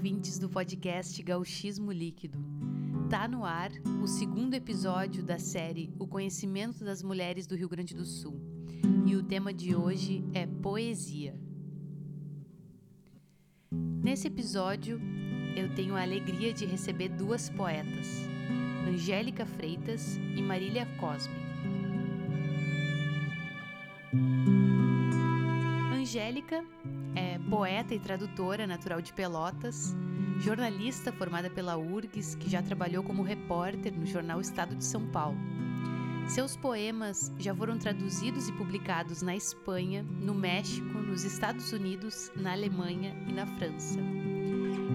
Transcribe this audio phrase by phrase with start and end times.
[0.00, 2.38] ouvintes do podcast Gauchismo Líquido.
[3.10, 3.70] Tá no ar
[4.02, 8.40] o segundo episódio da série O Conhecimento das Mulheres do Rio Grande do Sul.
[9.04, 11.38] E o tema de hoje é poesia.
[13.70, 14.98] Nesse episódio,
[15.54, 18.08] eu tenho a alegria de receber duas poetas,
[18.88, 21.34] Angélica Freitas e Marília Cosme.
[25.92, 26.64] Angélica
[27.50, 29.96] poeta e tradutora natural de Pelotas,
[30.38, 35.36] jornalista formada pela URGS, que já trabalhou como repórter no jornal Estado de São Paulo.
[36.28, 42.52] Seus poemas já foram traduzidos e publicados na Espanha, no México, nos Estados Unidos, na
[42.52, 43.98] Alemanha e na França.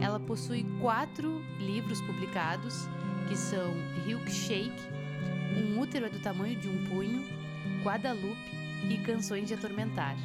[0.01, 2.87] Ela possui quatro livros publicados,
[3.27, 3.73] que são
[4.29, 4.81] Shake,
[5.57, 7.21] Um útero é do tamanho de um punho,
[7.83, 8.55] Guadalupe
[8.89, 10.15] e Canções de Atormentar.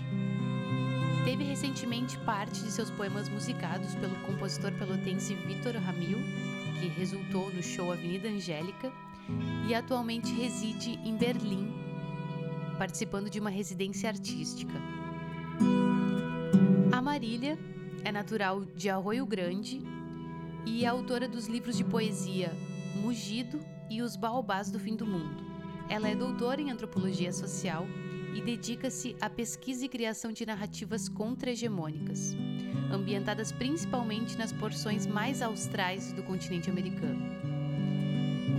[1.24, 6.18] Teve recentemente parte de seus poemas musicados pelo compositor pelotense Vitor Ramil,
[6.80, 8.90] que resultou no show Avenida Angélica,
[9.68, 11.72] e atualmente reside em Berlim,
[12.78, 14.72] participando de uma residência artística.
[16.90, 17.58] A Marília
[18.02, 19.82] é natural de Arroio Grande
[20.66, 22.52] e é autora dos livros de poesia
[22.96, 25.44] Mugido e Os Baobás do Fim do Mundo.
[25.88, 27.86] Ela é doutora em antropologia social
[28.34, 32.36] e dedica-se à pesquisa e criação de narrativas contra-hegemônicas,
[32.92, 37.20] ambientadas principalmente nas porções mais austrais do continente americano.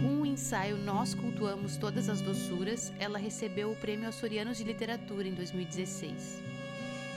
[0.02, 5.28] Com o ensaio Nós Cultuamos Todas as Doçuras, ela recebeu o Prêmio Açorianos de Literatura
[5.28, 6.42] em 2016.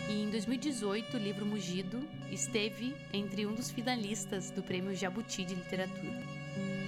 [0.09, 1.99] E em 2018, o livro Mugido
[2.31, 6.23] esteve entre um dos finalistas do Prêmio Jabuti de Literatura.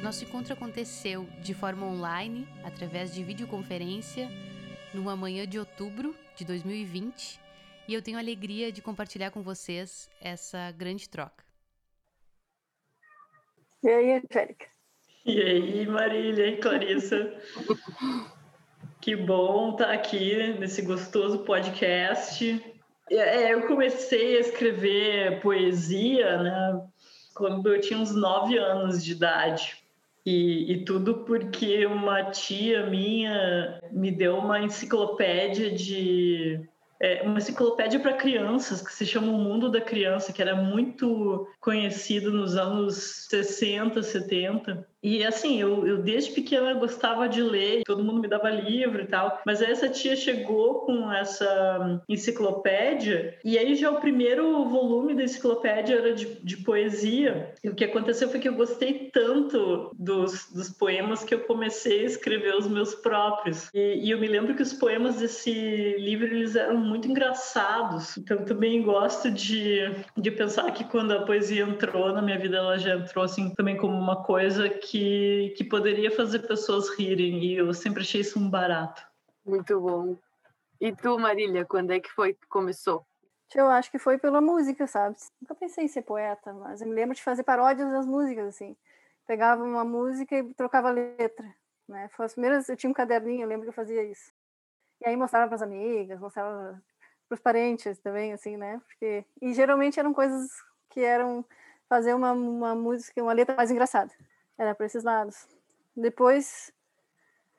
[0.02, 4.30] Nosso encontro aconteceu de forma online, através de videoconferência,
[4.96, 7.38] numa manhã de outubro de 2020
[7.86, 11.44] e eu tenho a alegria de compartilhar com vocês essa grande troca.
[13.84, 14.66] E aí, Angélica?
[15.24, 17.32] E aí, Marília e Clarissa?
[19.00, 22.60] que bom estar aqui nesse gostoso podcast.
[23.10, 26.82] É, eu comecei a escrever poesia né,
[27.34, 29.85] quando eu tinha uns nove anos de idade.
[30.26, 36.60] E, e, tudo porque uma tia minha me deu uma enciclopédia de
[37.00, 41.46] é, uma enciclopédia para crianças que se chama O Mundo da Criança, que era muito
[41.60, 44.84] conhecido nos anos 60, 70.
[45.06, 49.06] E assim, eu, eu desde pequena gostava de ler, todo mundo me dava livro e
[49.06, 55.14] tal, mas aí essa tia chegou com essa enciclopédia, e aí já o primeiro volume
[55.14, 57.54] da enciclopédia era de, de poesia.
[57.62, 62.00] E o que aconteceu foi que eu gostei tanto dos, dos poemas que eu comecei
[62.00, 63.70] a escrever os meus próprios.
[63.72, 68.44] E, e eu me lembro que os poemas desse livro eles eram muito engraçados, então
[68.44, 72.96] também gosto de, de pensar que quando a poesia entrou na minha vida, ela já
[72.96, 77.72] entrou assim também como uma coisa que que, que poderia fazer pessoas rirem e eu
[77.74, 79.06] sempre achei isso um barato.
[79.44, 80.16] Muito bom.
[80.80, 83.06] E tu, Marília, quando é que foi que começou?
[83.54, 85.16] Eu acho que foi pela música, sabe?
[85.40, 88.76] Nunca pensei em ser poeta, mas eu me lembro de fazer paródias das músicas, assim.
[89.26, 91.54] Pegava uma música e trocava a letra,
[91.88, 92.08] né?
[92.16, 94.32] Foi as primeiras, eu tinha um caderninho, eu lembro que eu fazia isso.
[95.00, 96.82] E aí mostrava para as amigas, mostrava
[97.28, 98.80] para os parentes também, assim, né?
[98.86, 100.50] Porque e geralmente eram coisas
[100.90, 101.44] que eram
[101.88, 104.12] fazer uma, uma música, uma letra mais engraçada.
[104.58, 105.48] Era para esses lados.
[105.94, 106.72] Depois,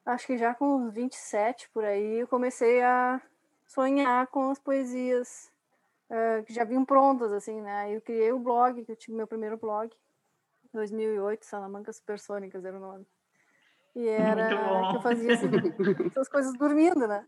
[0.05, 3.21] acho que já com uns 27 por aí, eu comecei a
[3.65, 5.51] sonhar com as poesias
[6.09, 7.95] uh, que já vinham prontas, assim, né?
[7.95, 9.91] Eu criei o blog, que eu tive meu primeiro blog,
[10.73, 13.05] 2008, Salamancas Supersônicas era o nome.
[13.95, 15.47] E era que eu fazia assim,
[16.07, 17.25] essas coisas dormindo, né?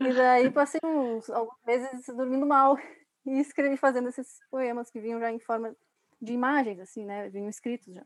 [0.00, 2.78] E daí passei uns alguns meses dormindo mal
[3.26, 5.74] e escrevi fazendo esses poemas que vinham já em forma
[6.20, 7.28] de imagens, assim, né?
[7.28, 8.04] Vinham escritos já.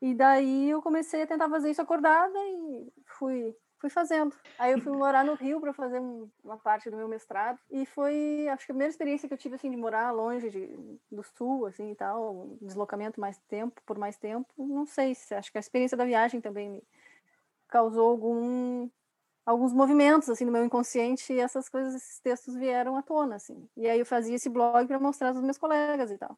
[0.00, 4.34] E daí eu comecei a tentar fazer isso acordada e fui fui fazendo.
[4.58, 7.86] Aí eu fui morar no Rio para fazer um, uma parte do meu mestrado e
[7.86, 10.66] foi, acho que a primeira experiência que eu tive assim de morar longe de,
[11.10, 15.50] do sul assim e tal, deslocamento mais tempo, por mais tempo, não sei, se acho
[15.52, 16.82] que a experiência da viagem também me
[17.68, 18.88] causou algum
[19.46, 23.68] alguns movimentos assim no meu inconsciente e essas coisas, esses textos vieram à tona assim.
[23.76, 26.36] E aí eu fazia esse blog para mostrar aos meus colegas e tal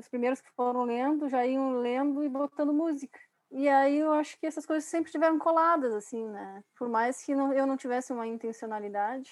[0.00, 3.18] os primeiros que foram lendo já iam lendo e botando música.
[3.50, 6.62] E aí eu acho que essas coisas sempre estiveram coladas, assim, né?
[6.76, 9.30] Por mais que não, eu não tivesse uma intencionalidade,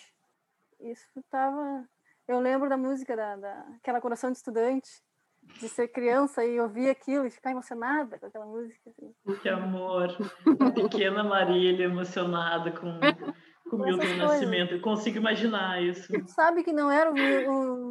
[0.81, 1.85] isso estava...
[2.27, 5.03] Eu lembro da música, da, da, aquela coração de estudante,
[5.61, 8.91] de ser criança e ouvir aquilo e ficar emocionada com aquela música.
[8.91, 9.15] Assim.
[9.43, 10.09] Que amor!
[10.75, 12.99] Pequena Marília emocionada com,
[13.69, 14.75] com Milton Nascimento.
[14.75, 16.13] Eu consigo imaginar isso.
[16.29, 17.15] Sabe que não era o,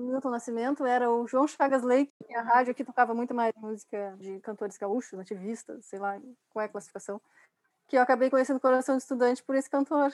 [0.07, 4.39] Milton Nascimento era o João Chagas Leite, a rádio aqui tocava muito mais música de
[4.39, 7.21] cantores gaúchos, nativistas, sei lá qual é a classificação,
[7.87, 10.11] que eu acabei conhecendo Coração de Estudante por esse cantor.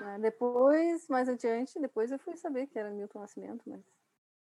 [0.00, 0.18] Né?
[0.20, 3.80] Depois, mais adiante, depois eu fui saber que era Milton Nascimento, mas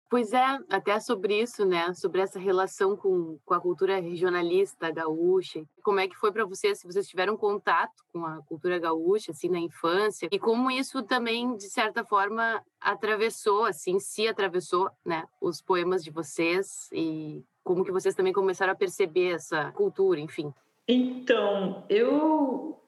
[0.10, 1.94] Pois é, até sobre isso, né?
[1.94, 5.64] Sobre essa relação com, com a cultura regionalista gaúcha.
[5.84, 9.50] Como é que foi para vocês, se vocês tiveram contato com a cultura gaúcha, assim,
[9.50, 10.28] na infância?
[10.32, 15.26] E como isso também, de certa forma, atravessou, assim, se atravessou, né?
[15.40, 20.52] Os poemas de vocês e como que vocês também começaram a perceber essa cultura, enfim.
[20.88, 22.82] Então, eu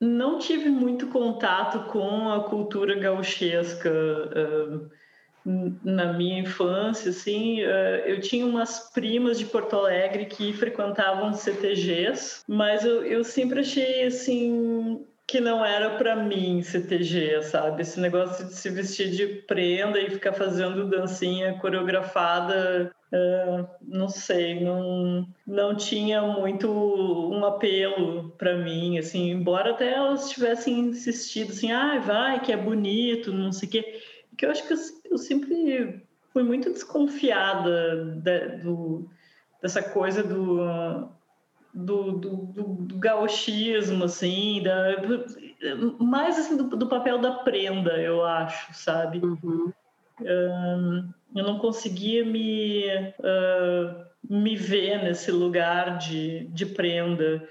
[0.00, 3.90] não tive muito contato com a cultura gauchesca.
[3.90, 4.99] Uh
[5.44, 12.42] na minha infância, assim, eh, eu tinha umas primas de Porto Alegre que frequentavam CTGs,
[12.46, 17.82] mas eu, eu sempre achei, assim, que não era para mim CTG, sabe?
[17.82, 24.58] Esse negócio de se vestir de prenda e ficar fazendo dancinha coreografada, uh, não sei,
[24.60, 31.70] não, não tinha muito um apelo para mim, assim, embora até elas tivessem insistido assim,
[31.70, 34.00] ah, vai, que é bonito, não sei o quê
[34.36, 34.78] que eu acho que eu,
[35.12, 39.08] eu sempre fui muito desconfiada de, do,
[39.60, 41.08] dessa coisa do,
[41.74, 44.96] do, do, do, do gauchismo, assim, da,
[45.98, 49.18] mais assim, do, do, papel da prenda, eu acho, sabe?
[49.18, 49.72] Uhum.
[50.20, 52.86] Um, eu não conseguia me,
[53.20, 57.48] uh, me ver nesse lugar de, de prenda.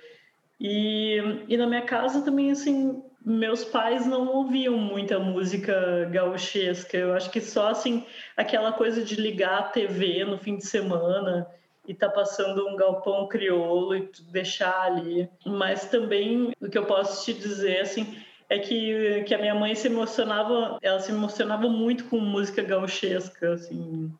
[0.59, 1.17] E,
[1.47, 6.97] e na minha casa também, assim, meus pais não ouviam muita música gauchesca.
[6.97, 8.05] Eu acho que só assim
[8.35, 11.47] aquela coisa de ligar a TV no fim de semana
[11.87, 15.29] e tá passando um galpão crioulo e deixar ali.
[15.45, 18.15] Mas também o que eu posso te dizer assim
[18.49, 23.53] é que, que a minha mãe se emocionava, ela se emocionava muito com música gauchesca,
[23.53, 24.11] assim,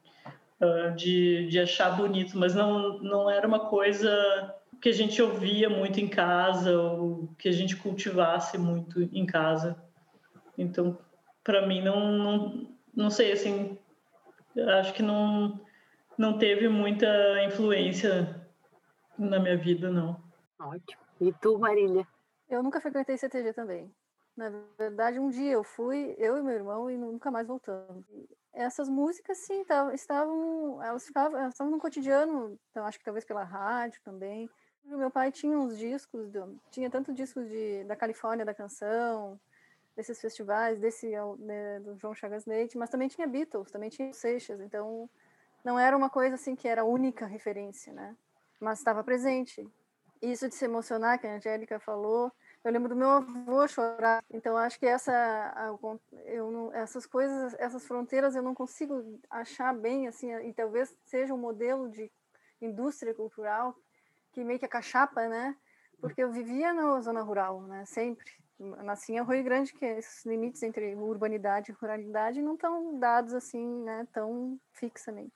[0.62, 5.70] ah, de, de achar bonito, mas não, não era uma coisa que a gente ouvia
[5.70, 9.82] muito em casa ou que a gente cultivasse muito em casa.
[10.58, 10.98] Então,
[11.44, 13.78] para mim não, não não sei assim,
[14.80, 15.60] acho que não
[16.18, 17.08] não teve muita
[17.46, 18.46] influência
[19.18, 20.22] na minha vida não.
[20.60, 21.02] Ótimo.
[21.22, 22.06] E tu, Marília?
[22.50, 23.90] Eu nunca frequentei CTG também.
[24.36, 28.06] Na verdade, um dia eu fui, eu e meu irmão, e nunca mais voltamos.
[28.54, 33.44] Essas músicas, sim, estavam, elas ficavam, elas estavam no cotidiano, então acho que talvez pela
[33.44, 34.50] rádio também.
[34.86, 39.40] Meu pai tinha uns discos, do, tinha tanto discos de, da Califórnia, da canção,
[39.96, 44.60] desses festivais, desse né, do João Chagas Leite, mas também tinha Beatles, também tinha Seixas,
[44.62, 45.10] então
[45.64, 48.16] não era uma coisa assim que era a única referência, né?
[48.60, 49.68] Mas estava presente.
[50.22, 52.32] Isso de se emocionar, que a Angélica falou,
[52.64, 54.24] eu lembro do meu avô chorar.
[54.30, 55.54] Então acho que essa,
[56.26, 61.34] eu não, essas coisas, essas fronteiras eu não consigo achar bem assim, e talvez seja
[61.34, 62.12] um modelo de
[62.62, 63.76] indústria cultural
[64.40, 65.56] que meio que a cachapa, né?
[66.00, 67.84] Porque eu vivia na zona rural, né?
[67.86, 68.32] Sempre.
[68.58, 73.84] Nasci em Rio Grande, que esses limites entre urbanidade e ruralidade não estão dados assim,
[73.84, 74.08] né?
[74.14, 75.34] Tão fixamente.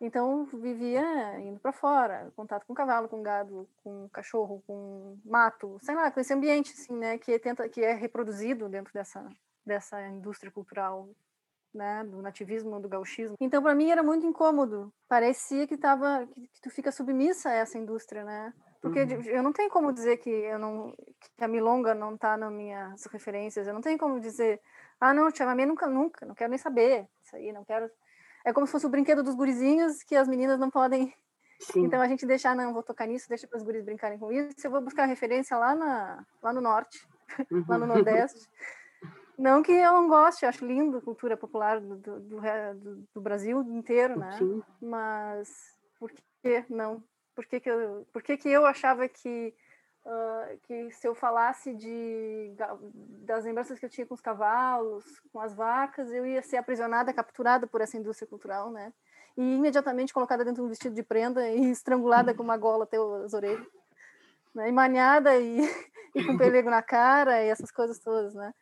[0.00, 5.94] Então vivia indo para fora, contato com cavalo, com gado, com cachorro, com mato, sei
[5.94, 7.18] lá, com esse ambiente assim, né?
[7.18, 9.28] Que tenta, que é reproduzido dentro dessa
[9.64, 11.08] dessa indústria cultural
[11.74, 13.36] né, do nativismo, do gauchismo.
[13.40, 14.92] Então, para mim era muito incômodo.
[15.08, 18.52] Parecia que tava que, tu fica submissa a essa indústria, né?
[18.80, 19.22] Porque uhum.
[19.22, 20.94] eu não tenho como dizer que eu não
[21.36, 23.66] que a milonga não está nas minhas referências.
[23.66, 24.60] Eu não tenho como dizer,
[25.00, 27.90] ah, não, chamamé nunca, nunca, não quero nem saber isso aí, não quero.
[28.44, 31.12] É como se fosse o brinquedo dos gurizinhos que as meninas não podem.
[31.60, 31.84] Sim.
[31.84, 34.54] Então a gente deixar, não, vou tocar nisso, deixa para os guris brincarem com isso.
[34.64, 37.04] Eu vou buscar referência lá na lá no norte,
[37.50, 37.64] uhum.
[37.68, 38.48] lá no nordeste.
[39.38, 43.62] Não que eu não goste, acho lindo a cultura popular do, do, do, do Brasil
[43.62, 44.32] inteiro, né?
[44.36, 44.60] Sim.
[44.82, 46.10] Mas por
[46.42, 47.02] que não?
[47.36, 49.54] Por que, que, eu, por que, que eu achava que,
[50.04, 52.52] uh, que se eu falasse de,
[53.24, 57.12] das lembranças que eu tinha com os cavalos, com as vacas, eu ia ser aprisionada,
[57.12, 58.92] capturada por essa indústria cultural, né?
[59.36, 62.96] E imediatamente colocada dentro de um vestido de prenda e estrangulada com uma gola até
[63.24, 63.68] as orelhas.
[64.52, 64.68] Né?
[64.68, 65.60] E maniada e,
[66.12, 68.52] e com pelego na cara e essas coisas todas, né?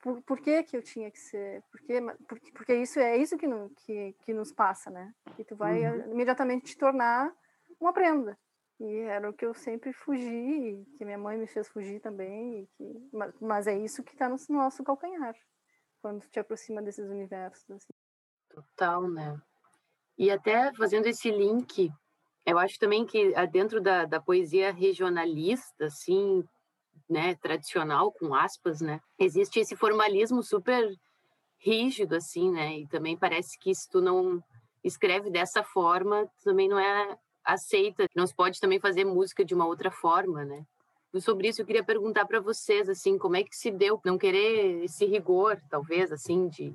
[0.00, 1.62] Por, por que, que eu tinha que ser?
[1.70, 5.12] Porque, porque, porque isso é isso que, no, que, que nos passa, né?
[5.36, 6.12] Que tu vai uhum.
[6.12, 7.32] imediatamente te tornar
[7.80, 8.38] uma prenda.
[8.80, 12.68] E era o que eu sempre fugi, que minha mãe me fez fugir também.
[12.76, 15.34] Que, mas, mas, é isso que está no nosso calcanhar,
[16.00, 17.68] quando te aproxima desses universos.
[17.68, 17.92] Assim.
[18.48, 19.36] Total, né?
[20.16, 21.90] E até fazendo esse link,
[22.46, 26.44] eu acho também que ah, dentro da, da poesia regionalista, assim,
[27.08, 30.88] né, tradicional, com aspas, né, existe esse formalismo super
[31.58, 32.78] rígido assim, né?
[32.78, 34.42] E também parece que se tu não
[34.82, 38.06] escreve dessa forma, também não é aceita.
[38.14, 40.64] Não se pode também fazer música de uma outra forma, né?
[41.12, 44.18] E sobre isso eu queria perguntar para vocês assim, como é que se deu não
[44.18, 46.74] querer esse rigor, talvez assim, de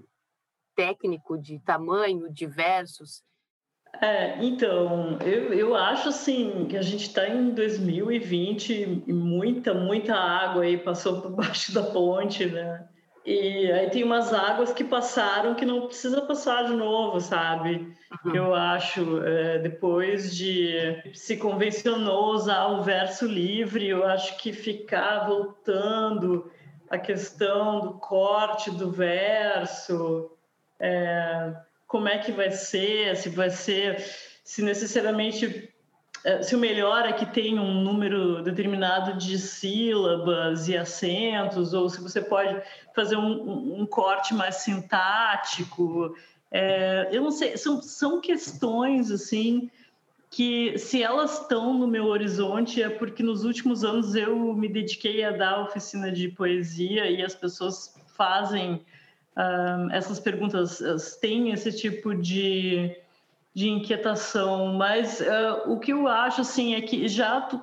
[0.75, 3.23] técnico, de tamanho, de versos?
[4.03, 10.13] É, então, eu, eu acho assim que a gente está em 2020 e muita, muita
[10.13, 12.86] água aí passou por baixo da ponte, né?
[13.25, 17.95] E aí tem umas águas que passaram que não precisa passar de novo, sabe?
[18.25, 18.36] Uhum.
[18.36, 25.19] Eu acho, é, depois de se convencionou usar o verso livre, eu acho que ficar
[25.19, 26.51] voltando
[26.89, 30.29] a questão do corte do verso,
[30.77, 31.53] é,
[31.93, 34.03] como é que vai ser, se vai ser,
[34.43, 35.71] se necessariamente
[36.23, 41.88] é, se o melhor é que tem um número determinado de sílabas e acentos, ou
[41.88, 42.59] se você pode
[42.95, 46.15] fazer um, um corte mais sintático.
[46.50, 49.69] É, eu não sei, são, são questões assim
[50.31, 55.23] que se elas estão no meu horizonte é porque nos últimos anos eu me dediquei
[55.23, 58.83] a dar oficina de poesia e as pessoas fazem
[59.37, 60.81] uh, essas perguntas,
[61.21, 62.95] têm esse tipo de
[63.53, 67.61] de inquietação, mas uh, o que eu acho assim é que já tu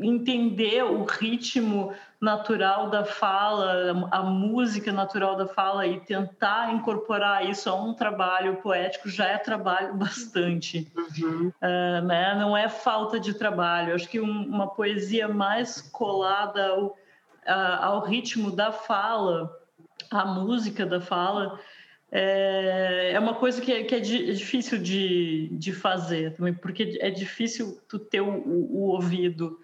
[0.00, 7.68] entender o ritmo natural da fala, a música natural da fala e tentar incorporar isso
[7.68, 11.48] a um trabalho poético já é trabalho bastante, uhum.
[11.48, 12.36] uh, né?
[12.36, 13.94] Não é falta de trabalho.
[13.94, 16.94] Acho que um, uma poesia mais colada ao, uh,
[17.80, 19.50] ao ritmo da fala,
[20.10, 21.58] à música da fala,
[22.10, 27.10] é, é uma coisa que é, é, é difícil de, de fazer também, porque é
[27.10, 29.58] difícil tu ter o, o ouvido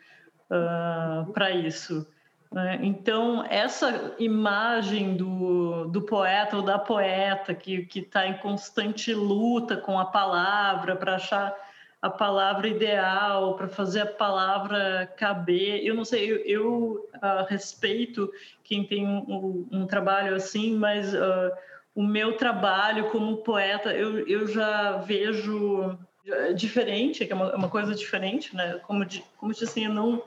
[0.50, 2.06] uh, ah, para isso.
[2.50, 2.80] Né?
[2.82, 9.98] Então, essa imagem do, do poeta ou da poeta que está em constante luta com
[9.98, 11.54] a palavra para achar
[12.02, 15.84] a palavra ideal, para fazer a palavra caber.
[15.84, 18.32] Eu não sei, eu, eu uh, respeito
[18.64, 21.52] quem tem um, um, trabalho assim, mas uh,
[21.94, 25.98] o meu trabalho como poeta, eu, eu já vejo
[26.54, 28.80] diferente, que é uma, uma coisa diferente, né?
[28.86, 29.04] Como,
[29.36, 30.22] como disse assim, eu não,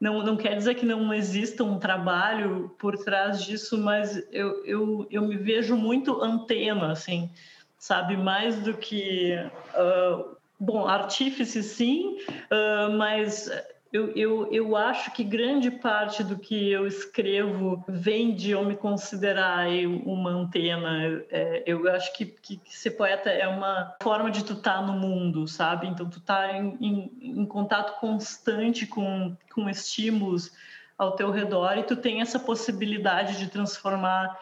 [0.00, 5.06] não, não quer dizer que não exista um trabalho por trás disso, mas eu, eu,
[5.10, 7.30] eu me vejo muito antena, assim,
[7.78, 8.16] sabe?
[8.16, 9.34] Mais do que...
[9.74, 12.18] Uh, bom, artífice sim,
[12.50, 13.50] uh, mas
[13.94, 18.74] eu, eu, eu acho que grande parte do que eu escrevo vem de eu me
[18.74, 19.68] considerar
[20.04, 21.22] uma antena.
[21.30, 24.94] É, eu acho que, que, ser poeta é uma forma de tu estar tá no
[24.94, 25.86] mundo, sabe?
[25.86, 30.50] Então, tu tá em, em, em contato constante com, com estímulos
[30.98, 34.36] ao teu redor e tu tem essa possibilidade de transformar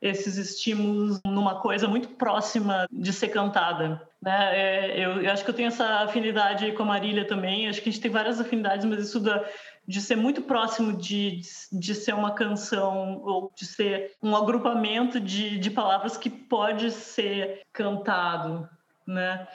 [0.00, 4.02] esses estímulos numa coisa muito próxima de ser cantada.
[4.22, 4.58] Né?
[4.58, 7.88] É, eu, eu, acho que eu tenho essa afinidade com a Marília também, acho que
[7.88, 9.44] a gente tem várias afinidades, mas isso da,
[9.86, 11.40] de ser muito próximo de,
[11.72, 17.62] de ser uma canção ou de ser um agrupamento de, de palavras que pode ser
[17.72, 18.68] cantado,
[19.06, 19.46] né?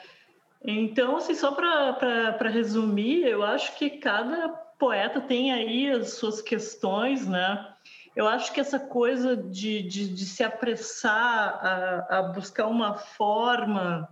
[0.64, 7.26] Então, assim, só para resumir, eu acho que cada poeta tem aí as suas questões,
[7.26, 7.71] né?
[8.14, 14.08] Eu acho que essa coisa de, de, de se apressar a, a, buscar uma forma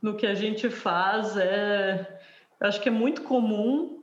[0.00, 2.18] no que a gente faz é,
[2.58, 4.02] acho que é muito comum,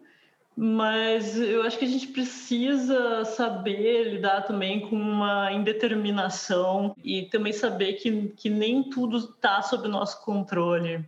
[0.55, 7.53] mas eu acho que a gente precisa saber lidar também com uma indeterminação e também
[7.53, 11.03] saber que, que nem tudo está sob nosso controle.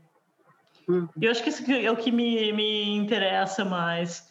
[0.88, 1.08] Uhum.
[1.22, 4.31] Eu acho que isso é o que me, me interessa mais.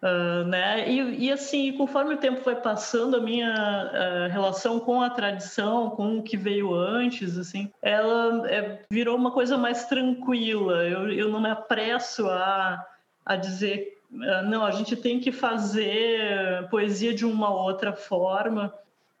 [0.00, 0.88] Uh, né?
[0.88, 5.90] E, e, assim, conforme o tempo vai passando, a minha uh, relação com a tradição,
[5.90, 10.84] com o que veio antes, assim, ela é, virou uma coisa mais tranquila.
[10.86, 12.86] Eu, eu não me apresso a,
[13.26, 18.72] a dizer, uh, não, a gente tem que fazer poesia de uma outra forma.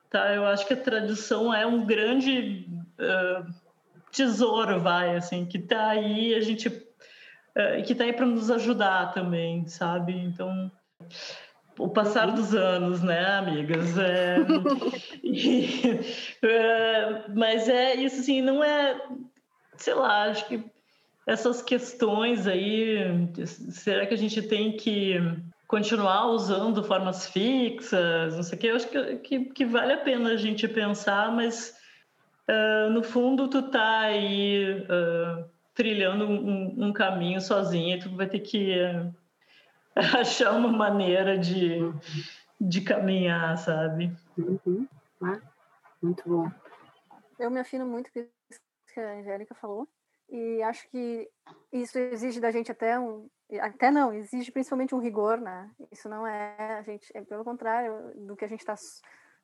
[0.08, 0.32] Tá?
[0.32, 2.66] Eu acho que a tradição é um grande
[4.12, 6.87] tesouro, vai, assim, que está aí, a gente
[7.58, 10.12] é, que está aí para nos ajudar também, sabe?
[10.12, 10.70] Então,
[11.76, 13.98] o passar dos anos, né, amigas?
[13.98, 14.36] É,
[15.24, 16.00] e,
[16.40, 19.00] é, mas é isso, assim, não é,
[19.76, 20.62] sei lá, acho que
[21.26, 25.16] essas questões aí, será que a gente tem que
[25.66, 28.66] continuar usando formas fixas, não sei o quê?
[28.68, 31.76] Eu acho que, que, que vale a pena a gente pensar, mas
[32.48, 34.86] uh, no fundo tu tá aí.
[34.88, 39.14] Uh, trilhando um, um caminho sozinha, tu vai ter que uh,
[40.18, 41.78] achar uma maneira de,
[42.60, 44.12] de caminhar, sabe?
[44.36, 44.88] Uhum.
[45.22, 45.40] Ah,
[46.02, 46.50] muito bom.
[47.38, 48.60] Eu me afino muito com isso
[48.92, 49.86] que a Angélica falou.
[50.28, 51.30] E acho que
[51.72, 53.30] isso exige da gente até um.
[53.60, 55.70] Até não, exige principalmente um rigor, né?
[55.92, 58.74] Isso não é a gente, é pelo contrário do que a gente está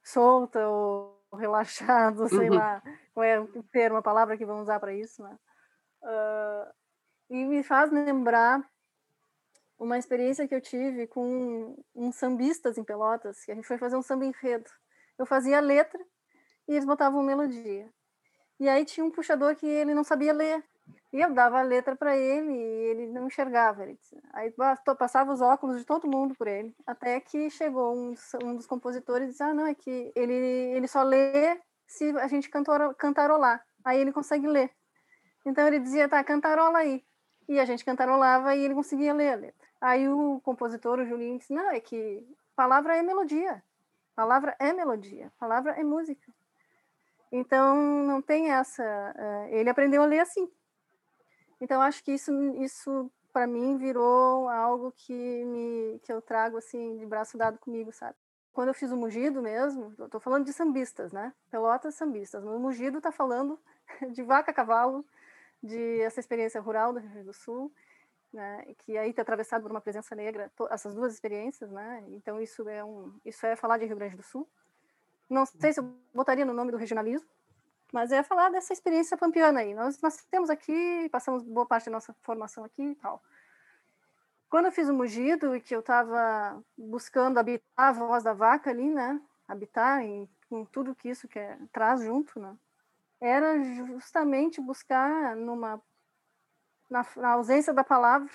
[0.02, 2.56] solta ou relaxado, sei uhum.
[2.56, 2.82] lá
[3.14, 5.38] qual é o termo, a palavra que vamos usar para isso, né?
[6.04, 6.72] Uh,
[7.30, 8.62] e me faz lembrar
[9.78, 13.96] uma experiência que eu tive com uns sambistas em Pelotas, que a gente foi fazer
[13.96, 14.70] um samba enredo.
[15.18, 16.00] Eu fazia a letra
[16.68, 17.90] e eles botavam melodia.
[18.60, 20.64] E aí tinha um puxador que ele não sabia ler.
[21.12, 23.84] E eu dava a letra para ele e ele não enxergava.
[23.84, 23.98] Ele
[24.32, 24.52] aí
[24.98, 26.74] passava os óculos de todo mundo por ele.
[26.86, 30.34] Até que chegou um dos, um dos compositores e disse: Ah, não, é que ele,
[30.34, 32.50] ele só lê se a gente
[32.98, 33.64] cantarolar.
[33.84, 34.70] Aí ele consegue ler.
[35.44, 37.04] Então ele dizia: Tá, cantarola aí.
[37.48, 39.68] E a gente cantarolava e ele conseguia ler a letra.
[39.80, 43.62] Aí o compositor, o Julinho, disse: Não, é que palavra é melodia.
[44.14, 45.30] Palavra é melodia.
[45.38, 46.32] Palavra é música.
[47.30, 48.82] Então não tem essa.
[48.82, 50.48] Uh, ele aprendeu a ler assim.
[51.60, 52.32] Então acho que isso,
[52.62, 57.92] isso para mim virou algo que me que eu trago assim de braço dado comigo,
[57.92, 58.14] sabe?
[58.52, 61.34] Quando eu fiz o Mugido mesmo, tô falando de sambistas, né?
[61.50, 62.44] Pelotas sambistas.
[62.44, 63.58] No Mugido tá falando
[64.12, 65.04] de vaca cavalo,
[65.64, 67.72] de essa experiência rural do Rio Grande do Sul,
[68.30, 72.04] né, que aí está atravessado por uma presença negra, essas duas experiências, né?
[72.08, 74.46] Então isso é um, isso é falar de Rio Grande do Sul.
[75.30, 77.28] Não sei se eu botaria no nome do regionalismo,
[77.92, 79.72] mas é falar dessa experiência pampiana aí.
[79.72, 79.96] Nós
[80.30, 83.22] temos aqui, passamos boa parte da nossa formação aqui e tal.
[84.50, 88.68] Quando eu fiz o Mugido e que eu estava buscando habitar a voz da vaca
[88.68, 89.20] ali, né?
[89.48, 92.56] Habitar em, com tudo que isso é, traz junto, né?
[93.24, 95.82] Era justamente buscar numa
[96.90, 98.30] na, na ausência da palavra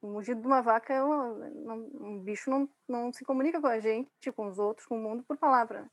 [0.00, 3.80] o mugido de uma vaca é um, um, bicho não, não se comunica com a
[3.80, 5.90] gente com os outros com o mundo por palavra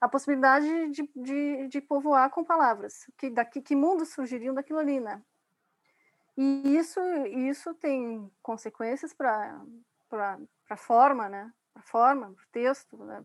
[0.00, 4.98] a possibilidade de, de, de povoar com palavras que daqui que mundos surgiriam daquilo ali
[4.98, 5.22] né?
[6.36, 9.60] E isso isso tem consequências para
[10.08, 11.52] para a forma né?
[11.76, 13.22] A forma o texto né?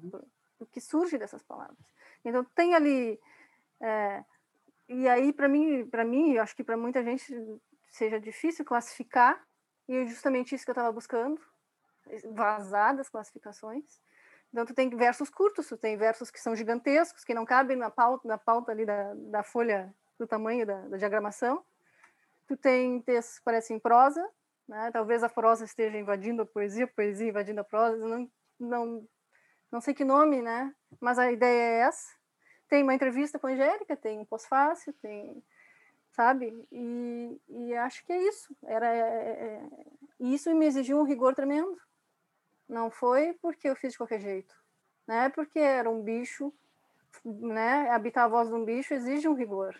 [0.59, 1.77] o que surge dessas palavras.
[2.23, 3.19] Então tem ali
[3.81, 4.23] é,
[4.89, 7.25] e aí, para mim, para mim, eu acho que para muita gente
[7.89, 9.41] seja difícil classificar,
[9.87, 11.41] e é justamente isso que eu estava buscando,
[12.31, 14.01] vazar das classificações.
[14.49, 17.89] Então, tu tem versos curtos, tu tem versos que são gigantescos, que não cabem na
[17.89, 21.63] pauta, na pauta ali da, da folha, do tamanho da, da diagramação.
[22.47, 24.25] Tu tem textos que parecem prosa,
[24.67, 24.89] né?
[24.91, 29.07] talvez a prosa esteja invadindo a poesia, a poesia invadindo a prosa, não, não,
[29.69, 30.73] não sei que nome, né?
[30.99, 32.16] mas a ideia é essa
[32.67, 35.43] tem uma entrevista com a Angélica, tem um pós-fácil, tem,
[36.11, 36.67] sabe?
[36.71, 38.55] E, e acho que é isso.
[38.63, 39.69] Era, é, é,
[40.19, 41.77] isso me exigiu um rigor tremendo.
[42.67, 44.55] Não foi porque eu fiz de qualquer jeito,
[45.07, 45.29] né?
[45.29, 46.53] Porque era um bicho,
[47.23, 47.89] né?
[47.89, 49.75] Habitar a voz de um bicho exige um rigor.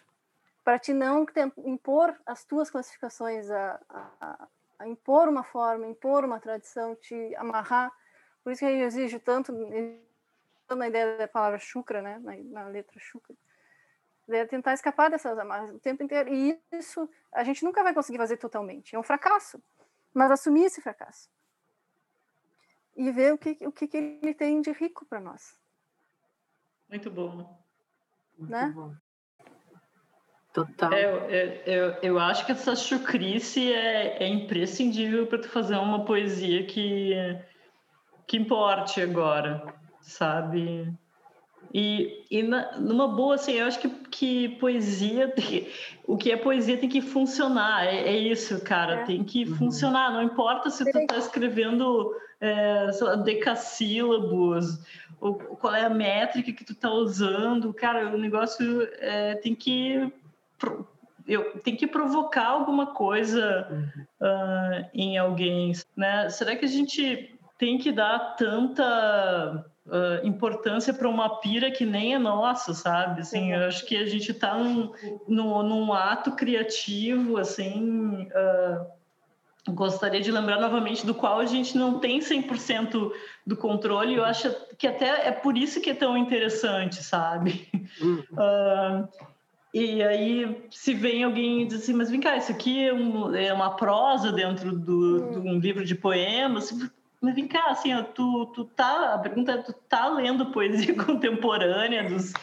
[0.64, 1.26] Para te não
[1.66, 4.48] impor as tuas classificações, a, a,
[4.80, 7.92] a impor uma forma, impor uma tradição, te amarrar.
[8.44, 9.52] Por isso que eu exijo tanto
[10.76, 13.36] na ideia da palavra chucra, né, na, na letra chucra,
[14.30, 16.34] é tentar escapar dessas amarras o tempo inteiro.
[16.34, 18.96] E isso a gente nunca vai conseguir fazer totalmente.
[18.96, 19.62] É um fracasso.
[20.14, 21.30] Mas assumir esse fracasso.
[22.96, 25.58] E ver o que, o que, que ele tem de rico para nós.
[26.90, 27.64] Muito bom.
[28.38, 28.72] Muito né?
[28.76, 28.94] bom.
[30.52, 30.92] Total.
[30.92, 36.04] É, eu, eu, eu acho que essa chucrice é, é imprescindível para tu fazer uma
[36.04, 37.14] poesia que,
[38.26, 39.78] que importe agora
[40.08, 40.92] sabe?
[41.74, 45.68] E, e na, numa boa, assim, eu acho que, que poesia, tem,
[46.06, 49.04] o que é poesia tem que funcionar, é, é isso, cara, é.
[49.04, 49.56] tem que uhum.
[49.56, 54.80] funcionar, não importa se tu tá escrevendo é, lá, decassílabos,
[55.20, 60.12] ou qual é a métrica que tu tá usando, cara, o negócio é, tem que
[61.28, 63.68] eu tem que provocar alguma coisa
[64.22, 66.30] uh, em alguém, né?
[66.30, 72.14] Será que a gente tem que dar tanta uh, importância para uma pira que nem
[72.14, 73.22] é nossa, sabe?
[73.22, 74.92] Assim, eu acho que a gente está num,
[75.28, 78.28] num, num, ato criativo, assim.
[78.28, 83.12] Uh, gostaria de lembrar novamente do qual a gente não tem 100%
[83.46, 84.16] do controle.
[84.16, 87.68] Eu acho que até é por isso que é tão interessante, sabe?
[88.34, 89.08] Uh,
[89.74, 93.36] e aí, se vem alguém e diz assim, mas vem cá, isso aqui é, um,
[93.36, 96.74] é uma prosa dentro do, de um livro de poemas.
[97.20, 100.94] Mas vem cá, assim, ó, tu, tu tá, a pergunta é, tu tá lendo poesia
[101.04, 102.34] contemporânea dos,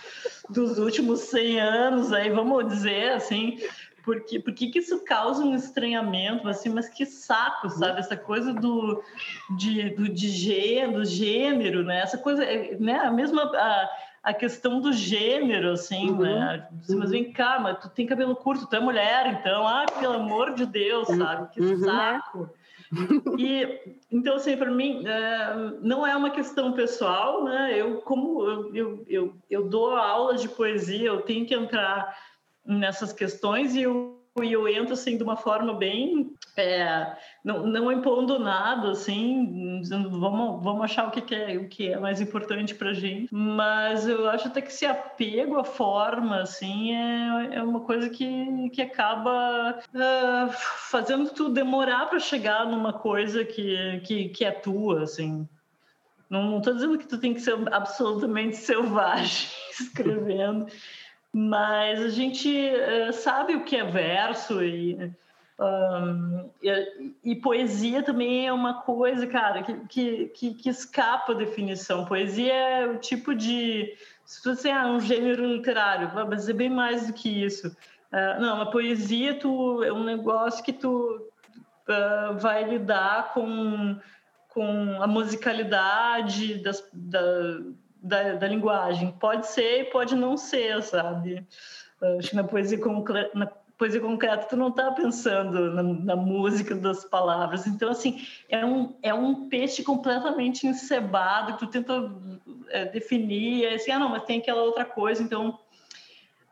[0.51, 3.57] dos últimos 100 anos, aí vamos dizer, assim,
[4.05, 8.01] porque, porque que isso causa um estranhamento, assim, mas que saco, sabe?
[8.01, 9.03] Essa coisa do,
[9.57, 12.01] de, do, de gênero, do gênero, né?
[12.01, 12.99] Essa coisa, é, né?
[12.99, 13.43] A mesma...
[13.43, 13.91] A,
[14.25, 16.21] a questão do gênero, assim, uhum.
[16.21, 16.67] né?
[16.73, 17.07] Mas uhum.
[17.07, 20.65] vem cá, mas tu tem cabelo curto, tu é mulher, então, ah, pelo amor de
[20.65, 21.19] Deus, uhum.
[21.19, 21.53] sabe?
[21.53, 21.85] Que uhum.
[21.85, 22.51] saco.
[23.39, 27.79] E então, assim, para mim, é, não é uma questão pessoal, né?
[27.79, 32.17] Eu, como eu, eu, eu, eu dou aulas de poesia, eu tenho que entrar
[32.65, 37.93] nessas questões e eu e eu entro assim de uma forma bem é, não, não
[37.93, 42.75] impondo nada assim dizendo vamos vamos achar o que, é o que é mais importante
[42.75, 43.33] para gente.
[43.33, 48.71] Mas eu acho até que esse apego à forma assim é, é uma coisa que,
[48.71, 50.53] que acaba uh,
[50.91, 55.49] fazendo tu demorar para chegar numa coisa que, que, que é tua assim.
[56.29, 60.67] Não estou dizendo que tu tem que ser absolutamente selvagem escrevendo
[61.35, 65.13] mas a gente uh, sabe o que é verso e,
[65.59, 72.05] um, e, e, poesia também é uma coisa, cara, que, que, que, escapa a definição.
[72.05, 73.97] Poesia é o tipo de.
[74.25, 77.69] Se você é um gênero literário, mas é bem mais do que isso.
[77.69, 81.21] Uh, não, a poesia tu, é um negócio que tu
[81.89, 83.97] uh, vai lidar com,
[84.49, 87.21] com a musicalidade das, da,
[88.05, 89.13] da, da linguagem.
[89.13, 91.47] Pode ser e pode não ser, sabe?
[92.19, 93.47] Acho que na poesia concreta, na
[93.79, 97.67] poesia concreta tu não está pensando na, na, música das palavras.
[97.67, 102.13] Então, assim, é um, é um peixe completamente encebado que tu tenta
[102.69, 103.65] é, definir.
[103.65, 105.59] É assim, ah, não, mas tem aquela outra coisa, então...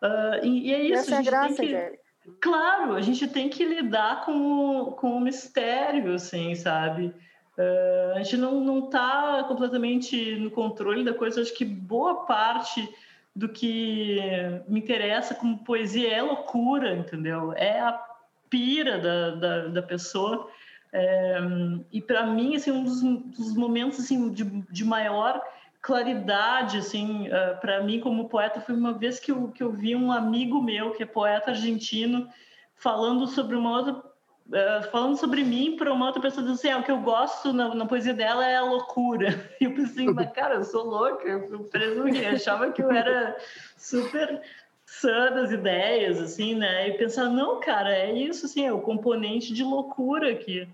[0.03, 1.15] Uh, e, e, é isso.
[1.15, 2.03] Essa a gente é a graça, tem que,
[2.41, 7.13] Claro, a gente tem que lidar com o, com o mistério, assim, sabe?
[7.59, 11.41] Uh, a gente não está completamente no controle da coisa.
[11.41, 12.89] Acho que boa parte
[13.35, 14.19] do que
[14.69, 17.53] me interessa como poesia é loucura, entendeu?
[17.55, 17.93] É a
[18.51, 20.49] pira da, da, da pessoa.
[20.93, 21.39] É,
[21.91, 25.41] e para mim, assim, um dos, dos momentos assim, de, de, maior
[25.81, 29.73] claridade, assim, uh, ah, para mim como poeta, foi uma vez que eu, que eu
[29.73, 32.29] vi um amigo meu, que é poeta argentino,
[32.77, 33.95] falando sobre uma outra
[34.49, 37.53] Uh, falando sobre mim para uma outra pessoa dizer assim, ah, o que eu gosto
[37.53, 39.51] na, na, poesia dela é a loucura.
[39.61, 43.37] E eu pensei, mas cara, eu sou louca, eu presumi, achava que eu era
[43.79, 44.43] super
[44.85, 46.89] sã das ideias, assim, né?
[46.89, 50.69] E pensar, não, cara, é isso, assim, é o componente de loucura que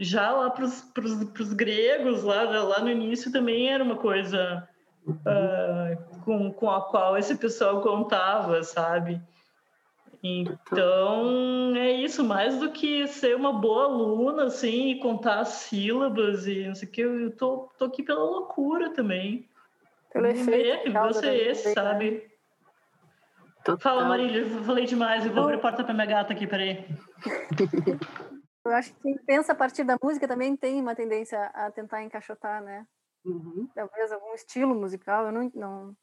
[0.00, 4.66] já lá para os gregos, lá, lá no início, também era uma coisa
[5.06, 9.20] uh, com, com a qual esse pessoal contava, sabe?
[10.26, 16.46] Então, é isso, mais do que ser uma boa aluna, assim, e contar as sílabas
[16.46, 19.46] e não sei o que, eu tô, tô aqui pela loucura também.
[20.10, 20.90] Pelo efeito.
[20.92, 22.26] Você é esse, sabe?
[23.62, 23.78] Total.
[23.78, 26.86] Fala, Marília, eu falei demais, eu vou abrir a porta para minha gata aqui, peraí.
[28.64, 32.02] eu acho que quem pensa a partir da música também tem uma tendência a tentar
[32.02, 32.86] encaixotar, né?
[33.26, 33.68] Uhum.
[33.74, 35.96] Talvez algum estilo musical, eu não, não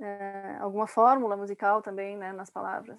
[0.00, 2.98] é, alguma fórmula musical também, né, nas palavras.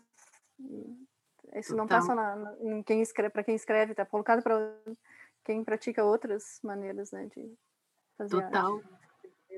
[1.56, 4.78] Isso não passa na, na, em quem escreve, para quem escreve, está colocado para
[5.44, 7.54] quem pratica outras maneiras, né, de
[8.18, 8.78] fazer Total.
[8.78, 8.90] Arte,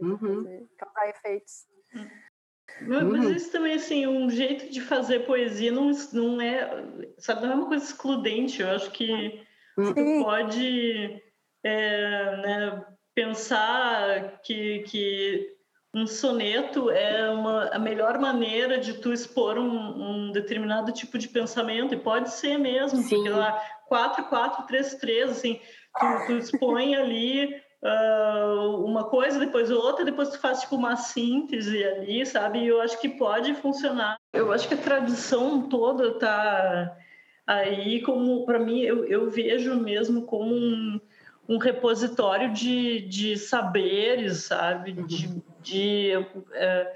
[0.02, 0.18] uhum.
[0.18, 1.68] fazer, causar efeitos.
[2.82, 3.32] Mas, uhum.
[3.32, 6.70] isso também, assim, um jeito de fazer poesia não, não é,
[7.18, 8.62] sabe, não é uma coisa excludente.
[8.62, 9.94] Eu acho que Sim.
[9.94, 11.24] tu pode
[11.64, 15.57] é, né, pensar que, que
[15.94, 21.28] um soneto é uma, a melhor maneira de tu expor um, um determinado tipo de
[21.28, 23.16] pensamento, e pode ser mesmo, Sim.
[23.16, 25.60] porque lá 4, 4, 3, 3, assim,
[26.00, 31.84] tu, tu expõe ali uh, uma coisa, depois outra, depois tu faz tipo uma síntese
[31.84, 32.60] ali, sabe?
[32.60, 34.18] E eu acho que pode funcionar.
[34.34, 36.96] Eu acho que a tradição toda tá
[37.48, 41.00] aí como, para mim, eu, eu vejo mesmo como um
[41.48, 44.92] um repositório de, de saberes, sabe?
[44.92, 45.08] Uhum.
[45.08, 46.12] De, de
[46.54, 46.96] é,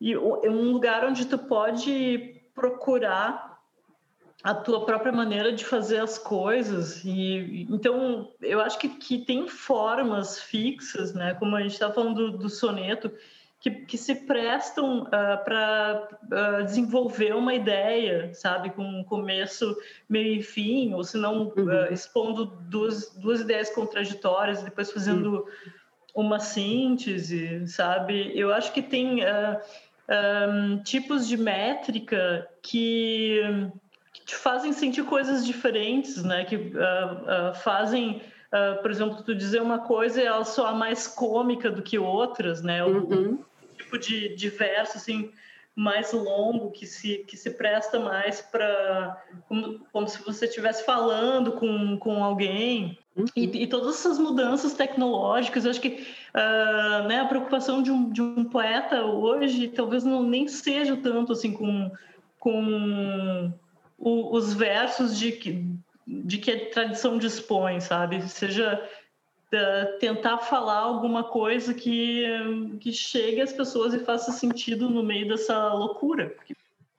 [0.00, 3.54] e um lugar onde tu pode procurar
[4.42, 9.48] a tua própria maneira de fazer as coisas e então eu acho que, que tem
[9.48, 13.10] formas fixas né como a gente está falando do, do soneto
[13.64, 19.02] que, que se prestam uh, ah, para uh, ah, desenvolver uma ideia, sabe, com um
[19.02, 19.74] começo,
[20.06, 21.64] meio e fim, ou se não uhum.
[21.64, 25.46] uh, expondo duas, duas ideias contraditórias, depois fazendo uhum.
[26.14, 28.32] Uma síntese, sabe?
[28.38, 33.40] Eu acho que tem um, tipos de métrica que,
[34.12, 36.44] que, te fazem sentir coisas diferentes, né?
[36.44, 36.72] Que
[37.62, 38.22] fazem
[38.54, 42.62] Uh, por exemplo, tu dizer uma coisa e ela soar mais cômica do que outras,
[42.62, 42.84] né?
[42.84, 43.42] Uhum
[43.94, 45.30] tipo de, de verso, assim,
[45.76, 49.20] mais longo, que se, que se presta mais para.
[49.48, 52.98] Como, como, se você estivesse falando com, com alguém.
[53.16, 53.24] Uhum.
[53.36, 58.10] E, e, todas essas mudanças tecnológicas, eu acho que uh, né, a preocupação de um,
[58.10, 61.90] de um poeta hoje talvez não nem seja tanto assim com,
[62.40, 63.52] com
[63.98, 65.64] o, os versos de que,
[66.06, 68.20] de que a tradição dispõe, sabe?
[68.28, 68.82] Seja
[70.00, 72.24] tentar falar alguma coisa que,
[72.80, 76.34] que chegue às pessoas e faça sentido no meio dessa loucura.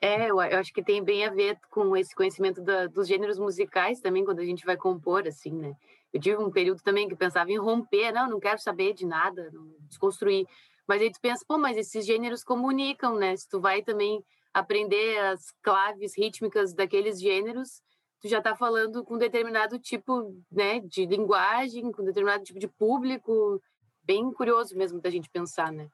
[0.01, 3.99] É, eu acho que tem bem a ver com esse conhecimento da, dos gêneros musicais
[3.99, 5.75] também, quando a gente vai compor, assim, né?
[6.13, 9.51] Eu tive um período também que pensava em romper, não, não quero saber de nada,
[9.89, 10.47] desconstruir.
[10.87, 13.35] Mas aí tu pensa, pô, mas esses gêneros comunicam, né?
[13.35, 17.81] Se tu vai também aprender as claves rítmicas daqueles gêneros,
[18.21, 23.61] tu já está falando com determinado tipo, né, de linguagem, com determinado tipo de público,
[24.03, 25.87] bem curioso mesmo da gente pensar, né?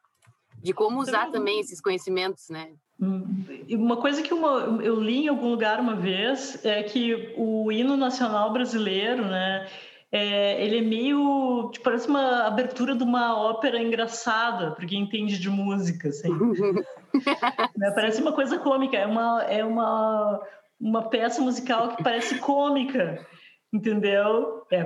[0.62, 2.74] De como usar também esses conhecimentos, né?
[3.00, 7.72] Hum, uma coisa que uma, eu li em algum lugar uma vez é que o
[7.72, 9.68] hino nacional brasileiro, né,
[10.12, 11.70] é, ele é meio.
[11.72, 16.30] Tipo, parece uma abertura de uma ópera engraçada, para quem entende de música, assim.
[17.78, 17.92] né?
[17.92, 20.42] Parece uma coisa cômica, é uma, é uma,
[20.82, 23.26] uma peça musical que parece cômica.
[23.74, 24.65] Entendeu?
[24.70, 24.84] É,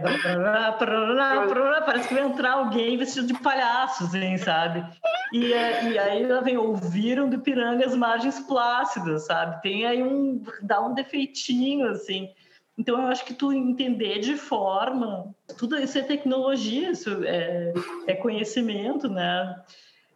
[1.82, 4.86] parece que vai entrar alguém vestido de palhaço, assim, sabe?
[5.34, 9.60] E, é, e aí lá vem, ouviram do Piranga as margens plácidas, sabe?
[9.64, 12.30] Tem aí um, dá um defeitinho, assim.
[12.78, 17.74] Então, eu acho que tu entender de forma, tudo isso é tecnologia, isso é,
[18.06, 19.56] é conhecimento, né?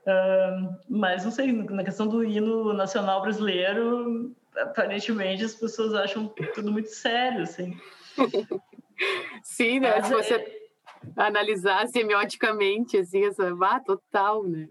[0.05, 6.71] Uh, mas, não sei, na questão do hino nacional brasileiro, aparentemente as pessoas acham tudo
[6.71, 7.77] muito sério, assim.
[9.43, 9.95] Sim, né?
[9.95, 10.51] Mas, Se você é...
[11.15, 13.55] analisar semioticamente, assim, essa...
[13.61, 14.67] Ah, total, né?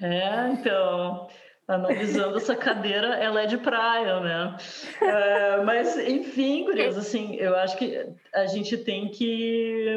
[0.00, 1.28] É, então
[1.70, 4.56] analisando essa cadeira, ela é de praia, né?
[5.00, 9.96] É, mas, enfim, gurias, assim, eu acho que a gente tem que,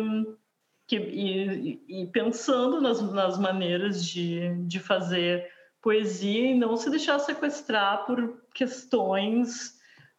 [1.00, 5.50] que ir, ir pensando nas, nas maneiras de, de fazer
[5.82, 9.78] poesia e não se deixar sequestrar por questões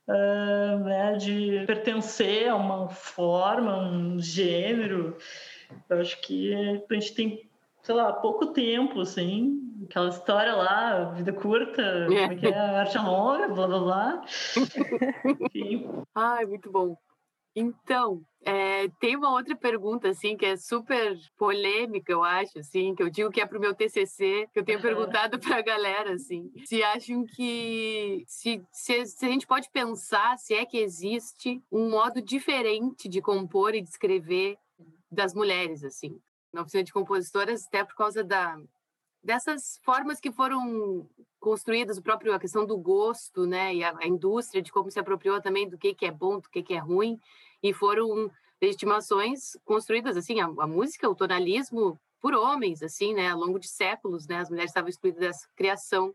[0.08, 5.16] uh, né, de pertencer a uma forma, um gênero.
[5.88, 7.48] Eu acho que a gente tem
[7.84, 12.06] sei lá, pouco tempo, assim, aquela história lá, vida curta, é.
[12.06, 14.24] como é que é, arte longa, blá blá blá.
[16.14, 16.96] Ai, muito bom.
[17.56, 23.02] Então, é, tem uma outra pergunta, assim, que é super polêmica, eu acho, assim, que
[23.02, 26.14] eu digo que é para o meu TCC, que eu tenho perguntado para a galera,
[26.14, 31.62] assim, se acham que, se, se, se, a gente pode pensar, se é que existe
[31.70, 34.58] um modo diferente de compor e de escrever
[35.10, 36.18] das mulheres, assim.
[36.52, 38.58] Na oficina de compositoras, até por causa da,
[39.24, 41.08] dessas formas que foram
[41.40, 44.98] construídas, o próprio a questão do gosto, né, e a, a, indústria de como se
[44.98, 47.18] apropriou também do que que é bom, do que que é ruim,
[47.62, 53.38] e foram legitimações construídas assim, a, a música, o tonalismo por homens, assim, né, ao
[53.38, 56.14] longo de séculos, né, as mulheres estavam excluídas dessa criação.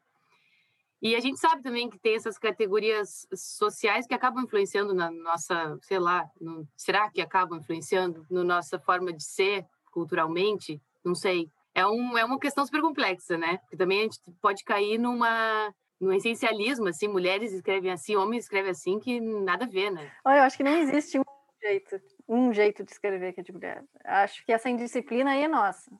[1.01, 5.77] E a gente sabe também que tem essas categorias sociais que acabam influenciando na nossa,
[5.81, 11.49] sei lá, no, será que acabam influenciando na nossa forma de ser, culturalmente, não sei.
[11.73, 13.57] É, um, é uma questão super complexa, né?
[13.59, 18.71] Porque também a gente pode cair numa no essencialismo, assim, mulheres escrevem assim, homens escrevem
[18.71, 20.09] assim, que nada a ver, né?
[20.23, 21.23] Olha, eu acho que não existe um
[21.61, 23.83] jeito, um jeito de escrever que é de mulher.
[24.05, 25.91] Acho que essa indisciplina aí é nossa.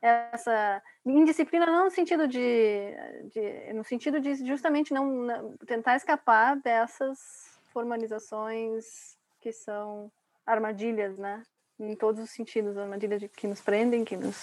[0.00, 2.92] Essa indisciplina não no sentido de,
[3.32, 10.10] de no sentido de justamente não, não tentar escapar dessas formalizações que são
[10.44, 11.42] armadilhas, né?
[11.78, 14.36] Em todos os sentidos, armadilhas de, que nos prendem, que nos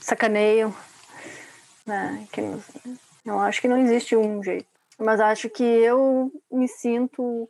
[0.00, 0.74] sacaneiam,
[1.86, 2.26] né?
[2.32, 2.64] Que nos,
[3.24, 4.68] eu acho que não existe um jeito,
[4.98, 7.48] mas acho que eu me sinto,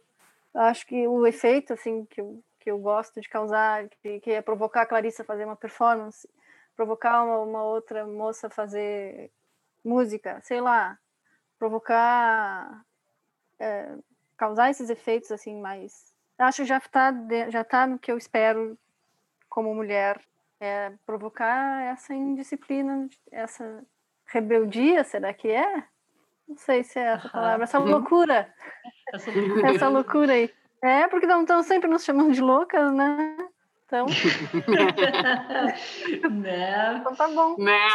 [0.55, 4.43] acho que o efeito assim que eu, que eu gosto de causar, que, que é
[4.43, 6.29] provocar a Clarissa a fazer uma performance,
[6.75, 9.31] provocar uma, uma outra moça a fazer
[9.85, 10.99] música, sei lá,
[11.59, 12.85] provocar,
[13.59, 13.95] é,
[14.37, 17.15] causar esses efeitos assim mais acho que já está
[17.49, 18.79] já tá no que eu espero
[19.57, 20.21] como mulher
[20.61, 23.83] é provocar essa indisciplina, essa
[24.27, 25.83] rebeldia, será que é?
[26.47, 28.53] Não sei se é essa palavra, essa loucura.
[29.15, 30.53] Essa loucura, essa loucura aí.
[30.83, 33.37] É, porque não estão sempre nos chamando de loucas, né?
[33.85, 34.07] Então.
[36.29, 36.97] né?
[36.99, 37.57] Então tá bom.
[37.57, 37.89] Né?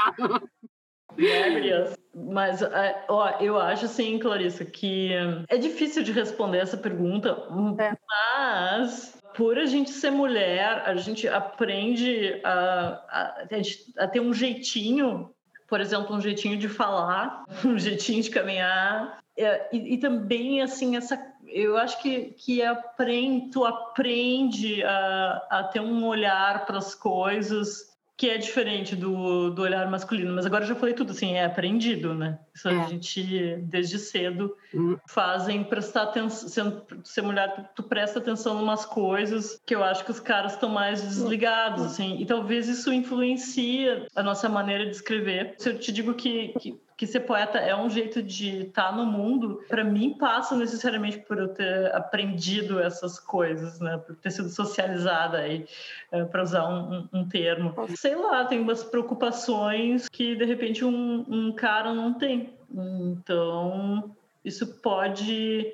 [1.17, 5.11] É, Mas, é, ó, eu acho assim, Clarissa, que
[5.49, 7.45] é difícil de responder essa pergunta,
[7.77, 7.93] é.
[8.07, 15.33] mas por a gente ser mulher, a gente aprende a, a, a ter um jeitinho
[15.71, 19.19] por exemplo, um jeitinho de falar, um jeitinho de caminhar.
[19.37, 21.17] É, e, e, também, assim, essa,
[21.47, 27.90] eu acho que, que aprende, tu aprende a, a ter um olhar para as coisas
[28.21, 30.31] que é diferente do, do olhar masculino.
[30.35, 32.37] Mas agora já falei tudo, assim, é aprendido, né?
[32.53, 32.79] Isso é.
[32.79, 34.95] a gente, desde cedo, hum.
[35.07, 36.47] fazem prestar atenção.
[36.47, 40.19] Sendo, ser mulher, tu, tu, presta atenção em umas coisas que eu acho que os
[40.19, 42.21] caras estão mais desligados, assim.
[42.21, 45.55] E talvez isso influencia a nossa maneira de escrever.
[45.57, 49.07] Se eu te digo que, que que ser poeta é um jeito de estar no
[49.07, 53.97] mundo, para mim passa necessariamente por eu ter aprendido essas coisas, né?
[53.97, 55.65] Por ter sido socializada aí,
[56.11, 57.73] é, para usar um, um, termo.
[57.95, 62.53] Sei lá, tem umas preocupações que de repente um, um cara não tem.
[62.71, 65.73] Então, isso pode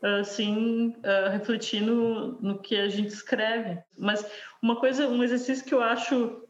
[0.00, 3.82] assim uh, refletir no, no que a gente escreve.
[3.98, 4.24] Mas
[4.62, 6.44] uma coisa, um exercício que eu acho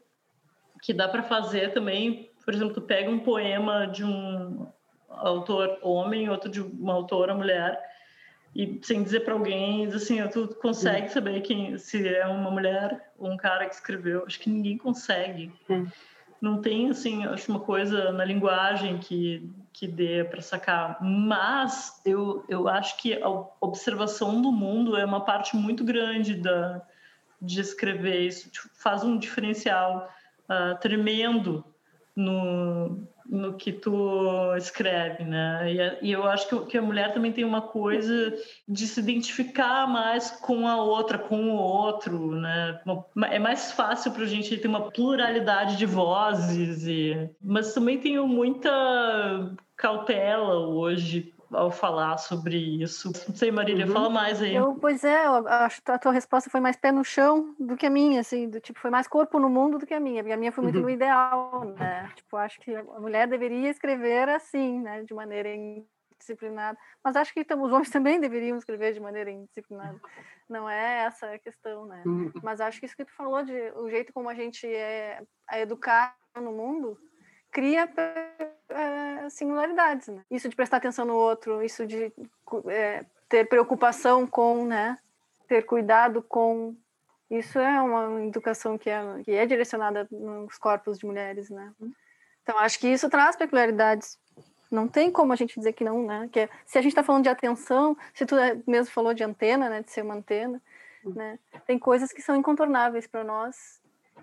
[0.83, 4.67] que dá para fazer também por exemplo, tu pega um poema de um
[5.09, 7.81] autor homem, outro de uma autora mulher,
[8.57, 13.31] e sem dizer para alguém, assim, tu consegue saber quem se é uma mulher ou
[13.31, 14.25] um cara que escreveu.
[14.27, 15.53] Acho que ninguém consegue.
[16.41, 22.45] Não tem assim, acho uma coisa na linguagem que que dê para sacar, mas eu
[22.49, 23.29] eu acho que a
[23.61, 26.83] observação do mundo é uma parte muito grande da
[27.41, 30.11] de escrever isso, tipo, faz um diferencial
[30.49, 31.65] uh, tremendo
[32.20, 35.72] no, no que tu escreve, né?
[35.72, 38.35] E, e eu acho que, que, a mulher também tem uma coisa
[38.68, 42.80] de se identificar mais com a outra, com o outro, né?
[43.30, 48.26] É mais fácil para a gente ter uma pluralidade de vozes, e, mas também tenho
[48.26, 53.13] muita cautela hoje ao falar sobre isso.
[53.29, 53.93] Não sei, Marília, uhum.
[53.93, 54.55] fala mais aí.
[54.55, 57.77] Eu, pois é, eu acho que a tua resposta foi mais pé no chão do
[57.77, 60.23] que a minha, assim, do tipo, foi mais corpo no mundo do que a minha,
[60.23, 60.83] porque a minha foi muito uhum.
[60.83, 62.11] no ideal, né?
[62.15, 66.79] Tipo, acho que a mulher deveria escrever assim, né, de maneira indisciplinada.
[67.03, 70.01] Mas acho que então, os homens também deveriam escrever de maneira indisciplinada.
[70.49, 72.03] Não é essa a questão, né?
[72.07, 72.33] Uhum.
[72.43, 75.61] Mas acho que isso que tu falou de o jeito como a gente é a
[75.61, 76.99] educar no mundo
[77.53, 77.89] cria
[78.70, 80.22] é, singularidades, né?
[80.30, 82.12] Isso de prestar atenção no outro, isso de
[82.68, 84.98] é, ter preocupação com, né?
[85.48, 86.74] Ter cuidado com.
[87.30, 91.72] Isso é uma educação que é, que é direcionada nos corpos de mulheres, né?
[92.42, 94.18] Então, acho que isso traz peculiaridades.
[94.70, 96.28] Não tem como a gente dizer que não, né?
[96.33, 98.35] Que é, se a gente está falando de atenção, se tu
[98.66, 99.83] mesmo falou de antena, né?
[99.83, 100.61] De ser uma antena,
[101.04, 101.38] né?
[101.66, 103.80] Tem coisas que são incontornáveis para nós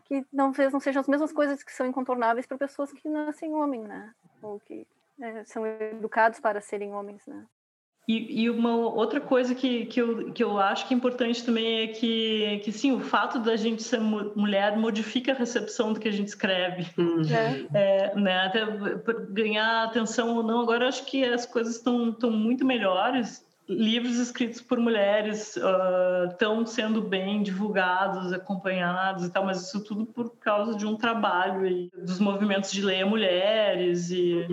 [0.07, 3.81] que talvez não sejam as mesmas coisas que são incontornáveis para pessoas que nascem homem,
[3.81, 4.13] né?
[4.41, 7.45] Ou que né, são educados para serem homens, né?
[8.07, 11.81] E, e, uma outra coisa que, que, eu, que eu acho que é importante também
[11.81, 16.07] é que, que sim, o fato da gente ser mulher modifica a recepção do que
[16.07, 16.87] a gente escreve.
[16.97, 17.21] Uhum.
[17.73, 18.05] É.
[18.05, 18.45] É, né?
[18.45, 18.65] Até
[19.31, 24.79] ganhar atenção ou não, agora acho que as coisas estão muito melhores livros escritos por
[24.79, 25.57] mulheres
[26.31, 30.95] estão uh, sendo bem divulgados, acompanhados e tal, mas isso tudo por causa de um
[30.95, 34.47] trabalho e dos movimentos de lei a mulheres e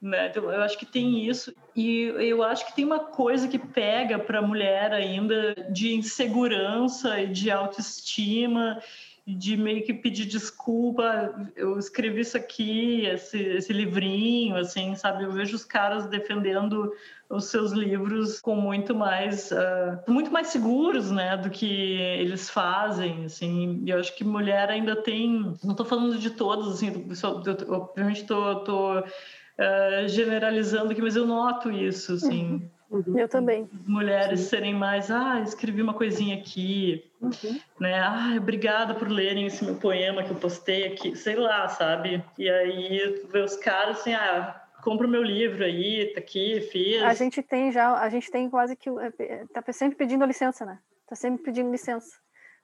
[0.00, 0.28] né?
[0.28, 4.18] Então, eu acho que tem isso e eu acho que tem uma coisa que pega
[4.18, 8.78] para a mulher ainda de insegurança e de autoestima
[9.26, 15.24] de meio que pedir desculpa, eu escrevi isso aqui, esse, esse livrinho, assim, sabe?
[15.24, 16.92] Eu vejo os caras defendendo
[17.28, 23.24] os seus livros com muito mais uh, muito mais seguros né do que eles fazem
[23.24, 27.42] assim e eu acho que mulher ainda tem não estou falando de todos assim só,
[27.44, 33.18] eu, obviamente estou uh, generalizando aqui mas eu noto isso assim Uhum.
[33.18, 33.68] Eu também.
[33.86, 34.46] Mulheres Sim.
[34.46, 37.60] serem mais, ah, escrevi uma coisinha aqui, uhum.
[37.80, 37.98] né?
[37.98, 42.22] Ah, obrigada por lerem esse meu poema que eu postei aqui, sei lá, sabe?
[42.38, 46.60] E aí tu vê os caras assim, ah, compra o meu livro aí, tá aqui,
[46.70, 47.02] fiz.
[47.02, 50.78] A gente tem já, a gente tem quase que é, tá sempre pedindo licença, né?
[51.08, 52.16] Tá sempre pedindo licença.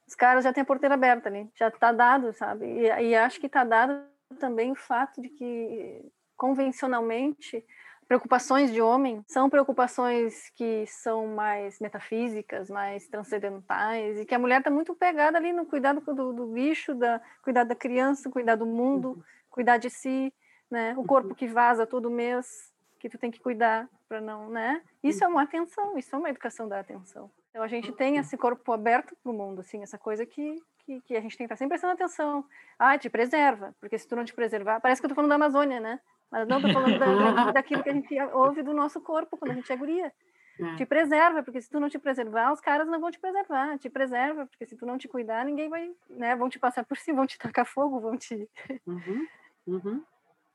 [0.06, 2.64] Os caras já têm a porteira aberta ali, já tá dado, sabe?
[2.64, 4.04] E, e acho que tá dado
[4.38, 6.00] também o fato de que
[6.36, 7.64] convencionalmente
[8.06, 14.58] preocupações de homem são preocupações que são mais metafísicas, mais transcendentais, e que a mulher
[14.58, 18.66] está muito pegada ali no cuidado do, do bicho, da, cuidar da criança, cuidar do
[18.66, 19.22] mundo, uhum.
[19.50, 20.32] cuidar de si,
[20.72, 20.94] né?
[20.96, 21.34] O corpo uhum.
[21.34, 24.80] que vaza todo mês, que tu tem que cuidar para não, né?
[25.02, 27.30] Isso é uma atenção, isso é uma educação da atenção.
[27.50, 31.00] Então a gente tem esse corpo aberto para o mundo, assim, essa coisa que, que,
[31.02, 32.44] que, a gente tem que estar sempre prestando atenção.
[32.78, 35.34] Ah, te preserva, porque se tu não te preservar, parece que eu tô falando da
[35.34, 36.00] Amazônia, né?
[36.30, 39.54] Mas não estou falando da, daquilo que a gente ouve do nosso corpo quando a
[39.54, 40.10] gente é guria.
[40.58, 40.76] É.
[40.76, 43.78] Te preserva, porque se tu não te preservar, os caras não vão te preservar.
[43.78, 46.34] Te preserva, porque se tu não te cuidar, ninguém vai, né?
[46.34, 48.48] Vão te passar por cima, vão te tacar fogo, vão te.
[48.86, 49.26] Uhum.
[49.66, 50.02] Uhum.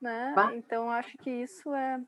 [0.00, 0.32] Né?
[0.54, 2.00] Então acho que isso é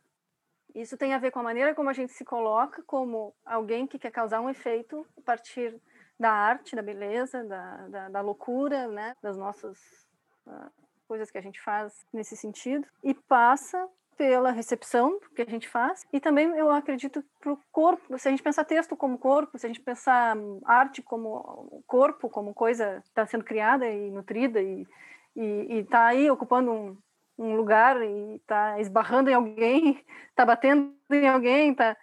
[0.74, 3.98] isso tem a ver com a maneira como a gente se coloca como alguém que
[3.98, 5.80] quer causar um efeito a partir
[6.18, 9.16] da arte, da beleza, da, da, da loucura, né?
[9.22, 9.78] Das nossas
[10.46, 10.70] uh,
[11.08, 16.06] coisas que a gente faz nesse sentido e passa pela recepção que a gente faz
[16.12, 19.64] e também eu acredito para o corpo se a gente pensar texto como corpo se
[19.64, 20.36] a gente pensar
[20.66, 24.86] arte como corpo como coisa está sendo criada e nutrida e
[25.34, 26.98] e está aí ocupando um,
[27.42, 31.96] um lugar e está esbarrando em alguém está batendo em alguém tá,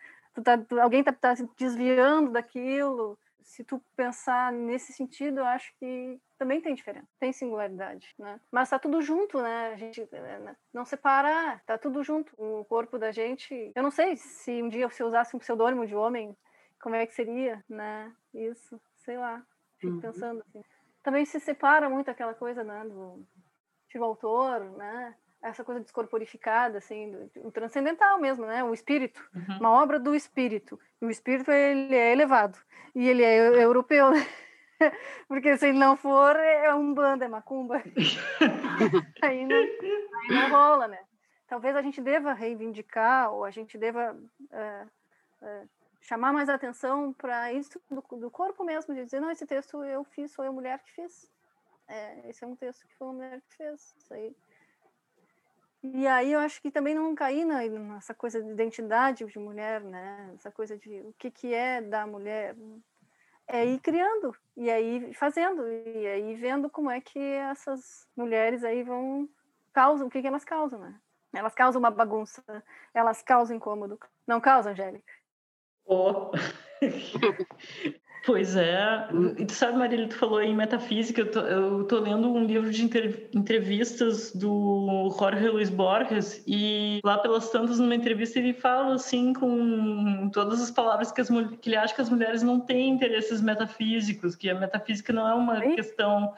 [0.44, 3.18] tá alguém está tá se desviando daquilo
[3.48, 8.40] se tu pensar nesse sentido, eu acho que também tem diferença, tem singularidade, né?
[8.52, 9.70] Mas tá tudo junto, né?
[9.74, 12.34] A gente né, né, não separar, tá tudo junto.
[12.38, 15.88] O corpo da gente, eu não sei se um dia se eu usasse um pseudônimo
[15.88, 16.38] de homem,
[16.80, 18.14] como é que seria, né?
[18.34, 19.42] Isso, sei lá,
[19.80, 20.02] fico uhum.
[20.02, 20.62] pensando assim.
[21.02, 23.26] Também se separa muito aquela coisa, né, do
[23.88, 25.16] tipo autor, né?
[25.42, 28.64] Essa coisa descorporificada, assim, o transcendental mesmo, né?
[28.64, 29.58] O espírito, uhum.
[29.60, 30.80] uma obra do espírito.
[31.02, 32.58] E o espírito ele é elevado
[32.96, 34.26] e ele é europeu, né?
[35.28, 37.78] porque se ele não for é um banda, é macumba.
[39.22, 41.00] aí, não, aí não rola, né?
[41.48, 44.88] Talvez a gente deva reivindicar ou a gente deva uh,
[45.42, 45.70] uh,
[46.02, 50.04] chamar mais atenção para isso do, do, corpo mesmo, de dizer não, esse texto eu
[50.04, 51.32] fiz, foi a mulher que fez.
[51.88, 53.96] É, esse é um texto que foi a mulher que fez.
[53.98, 54.36] Isso aí
[55.84, 60.32] e aí eu acho que também não cair nessa coisa de identidade de mulher, né?
[60.36, 62.56] Essa coisa de o que, que é da mulher.
[63.50, 68.84] É ir criando, e aí fazendo, e aí vendo como é que essas mulheres aí
[68.84, 69.30] vão
[69.72, 71.00] causam, o que, que elas causam, né?
[71.34, 72.44] Elas causam uma bagunça,
[72.94, 74.00] elas causam incômodo.
[74.26, 75.14] Não causam, Angélica?
[75.88, 76.32] Oh.
[78.28, 79.08] Pois é.
[79.38, 82.70] E tu sabe, Marília, tu falou em metafísica, eu tô, eu tô lendo um livro
[82.70, 82.84] de
[83.34, 90.30] entrevistas do Jorge Luiz Borges e lá pelas tantas, numa entrevista, ele fala assim com
[90.34, 94.36] todas as palavras que, as, que ele acha que as mulheres não têm interesses metafísicos,
[94.36, 95.76] que a metafísica não é uma Oi?
[95.76, 96.34] questão...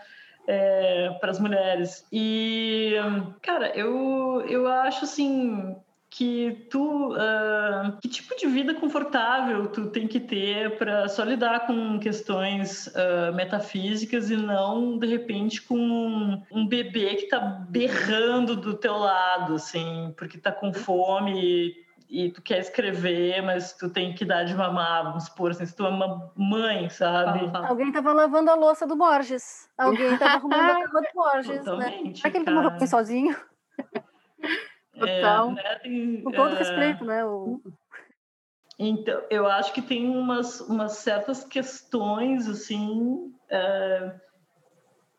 [0.51, 2.07] É, para as mulheres.
[2.11, 2.95] E,
[3.39, 5.75] cara, eu, eu acho assim
[6.09, 11.67] que tu uh, que tipo de vida confortável tu tem que ter para só lidar
[11.67, 18.55] com questões uh, metafísicas e não de repente com um, um, bebê que tá berrando
[18.55, 21.75] do teu lado assim porque tá com fome
[22.09, 25.67] e, e, tu quer escrever mas tu tem que dar de mamar vamos supor assim
[25.67, 27.51] se tu é uma mãe sabe?
[27.53, 29.69] Alguém tava lavando a louça do Borges.
[29.77, 32.13] Alguém tava arrumando a cama do Borges né?
[32.15, 33.35] será que ele tomou sozinho
[34.99, 35.51] Total.
[35.51, 36.57] É, né, tem, Com todo é...
[36.57, 37.25] respeito, né?
[37.25, 37.61] O...
[38.77, 44.13] Então, eu acho que tem umas, umas certas questões, assim, é,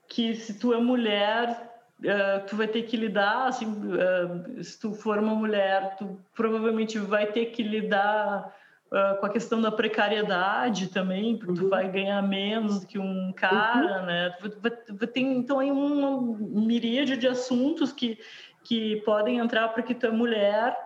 [0.09, 1.71] que se tu é mulher,
[2.03, 3.67] é, tu vai ter que lidar, assim,
[3.99, 8.51] é, se tu for uma mulher, tu provavelmente vai ter que lidar
[8.93, 11.67] é, com a questão da precariedade também, porque uhum.
[11.67, 14.07] tu vai ganhar menos do que um cara, uhum.
[14.07, 14.35] né?
[15.13, 16.21] Ter, então, aí uma
[16.63, 18.19] miríade de assuntos que
[18.65, 20.77] que podem entrar porque tu é mulher,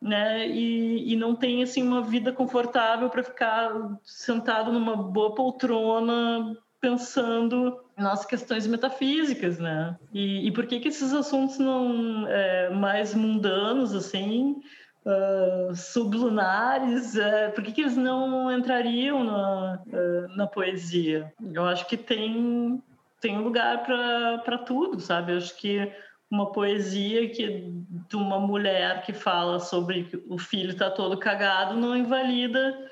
[0.00, 0.48] né?
[0.48, 3.70] E, e não tem assim uma vida confortável para ficar
[4.04, 9.96] sentado numa boa poltrona pensando nas questões metafísicas, né?
[10.12, 14.60] E, e por que que esses assuntos não é, mais mundanos assim,
[15.06, 21.32] uh, sublunares, uh, por que que eles não entrariam na, uh, na poesia?
[21.54, 22.82] Eu acho que tem
[23.20, 25.30] tem lugar para tudo, sabe?
[25.30, 25.88] Eu acho que
[26.32, 27.70] uma poesia que
[28.08, 32.90] de uma mulher que fala sobre que o filho está todo cagado não invalida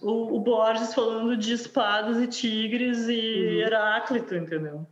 [0.00, 3.60] o, o, Borges falando de espadas e tigres e uhum.
[3.60, 4.86] Heráclito, entendeu?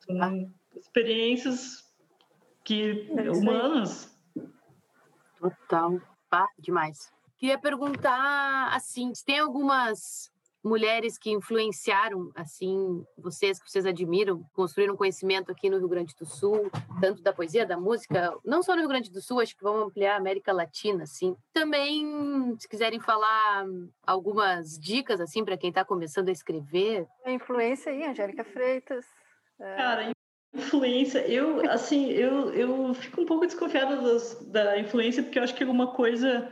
[0.00, 0.32] São ah.
[0.74, 1.84] experiências
[2.64, 4.18] que é humanas.
[5.38, 7.12] Total, ah, demais.
[7.36, 10.32] Queria perguntar assim, tem algumas
[10.68, 16.26] mulheres que influenciaram assim vocês que vocês admiram, construíram conhecimento aqui no Rio Grande do
[16.26, 19.62] Sul, tanto da poesia, da música, não só no Rio Grande do Sul, acho que
[19.62, 21.34] vamos ampliar a América Latina, assim.
[21.52, 23.64] Também, se quiserem falar
[24.06, 27.06] algumas dicas assim para quem está começando a escrever.
[27.24, 29.06] A influência aí, Angélica Freitas.
[29.58, 29.76] É...
[29.76, 30.12] Cara,
[30.54, 35.54] influência, eu assim, eu, eu fico um pouco desconfiada das, da influência porque eu acho
[35.54, 36.50] que alguma coisa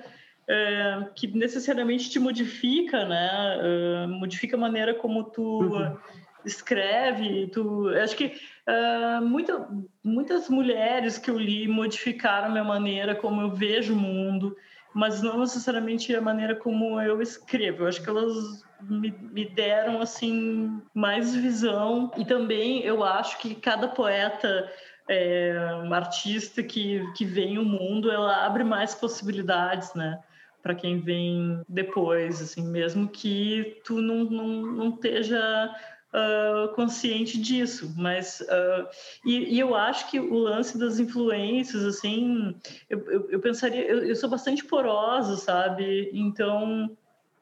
[0.49, 3.59] é, que necessariamente te modifica, né?
[3.59, 5.97] Uh, modifica a maneira como tu uhum.
[6.44, 7.49] escreve.
[7.49, 8.32] Tu, acho que
[8.68, 9.68] uh, muita,
[10.05, 14.57] muitas mulheres que eu li modificaram a minha maneira como eu vejo o mundo,
[14.94, 17.82] mas não necessariamente a maneira como eu escrevo.
[17.82, 23.55] Eu acho que elas me, me deram assim mais visão e também eu acho que
[23.55, 24.70] cada poeta
[25.09, 30.20] é, uma artista que, que vem o mundo, ela abre mais possibilidades, né?
[30.66, 35.72] Para quem vem depois, assim, mesmo que tu não, não, não esteja
[36.12, 38.88] uh, consciente disso, mas uh,
[39.24, 42.52] e, e, eu acho que o lance das influências, assim,
[42.90, 46.10] eu, eu, eu pensaria, eu, eu, sou bastante porosa, sabe?
[46.12, 46.90] Então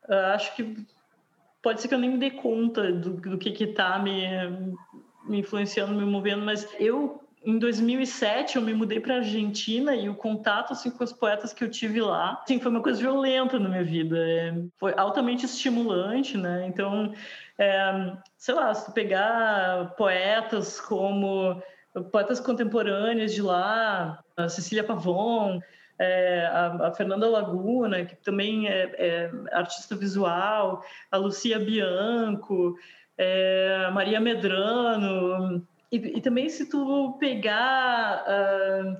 [0.06, 0.86] uh, acho que
[1.62, 4.20] pode ser que eu nem me dê conta do, do que que tá me,
[5.26, 10.14] me influenciando, me movendo, mas eu em 2007 eu me mudei para Argentina e o
[10.14, 13.68] contato assim com os poetas que eu tive lá, assim, foi uma coisa violenta na
[13.68, 14.16] minha vida.
[14.18, 16.66] É, foi altamente estimulante, né?
[16.66, 17.12] Então,
[17.58, 21.62] é, sei lá, se tu pegar poetas como
[22.10, 25.60] poetas contemporâneas de lá, a Cecília Pavon,
[25.98, 32.76] é, a, a, Fernanda Laguna, que também é, é artista visual, a Lucia Bianco,
[33.16, 35.64] é, a Maria Medrano,
[35.96, 38.92] e, e, também se tu pegar uh,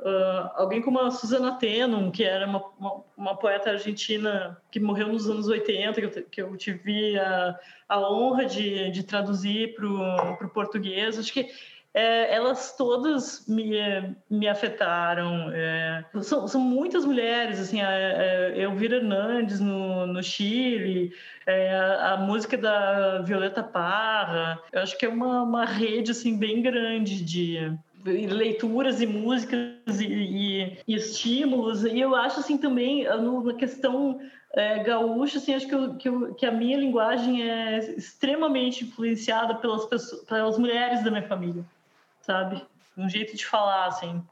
[0.00, 5.08] uh, alguém como a Susana Tenon, que era uma, uma, uma, poeta argentina que morreu
[5.08, 7.58] nos anos 80, que eu, que eu tive a,
[7.88, 11.48] a honra de, de traduzir para o português, acho que
[11.92, 13.74] é, elas todas me,
[14.28, 15.50] me afetaram.
[15.52, 21.12] É, são, são muitas mulheres, assim, a, a Elvira Hernandes no, no Chile,
[21.46, 24.60] é, a, a, música da Violeta Parra.
[24.72, 30.06] Eu acho que é uma, uma rede assim, bem grande de leituras e músicas e,
[30.06, 31.84] e, e estímulos.
[31.84, 34.20] E eu acho assim também, na questão
[34.54, 39.56] é, gaúcha, assim, acho que, eu, que, eu, que, a minha linguagem é extremamente influenciada
[39.56, 41.64] pelas, pessoas, pelas mulheres da minha família
[42.30, 42.64] sabe?
[42.96, 44.22] Um jeito de falar, assim,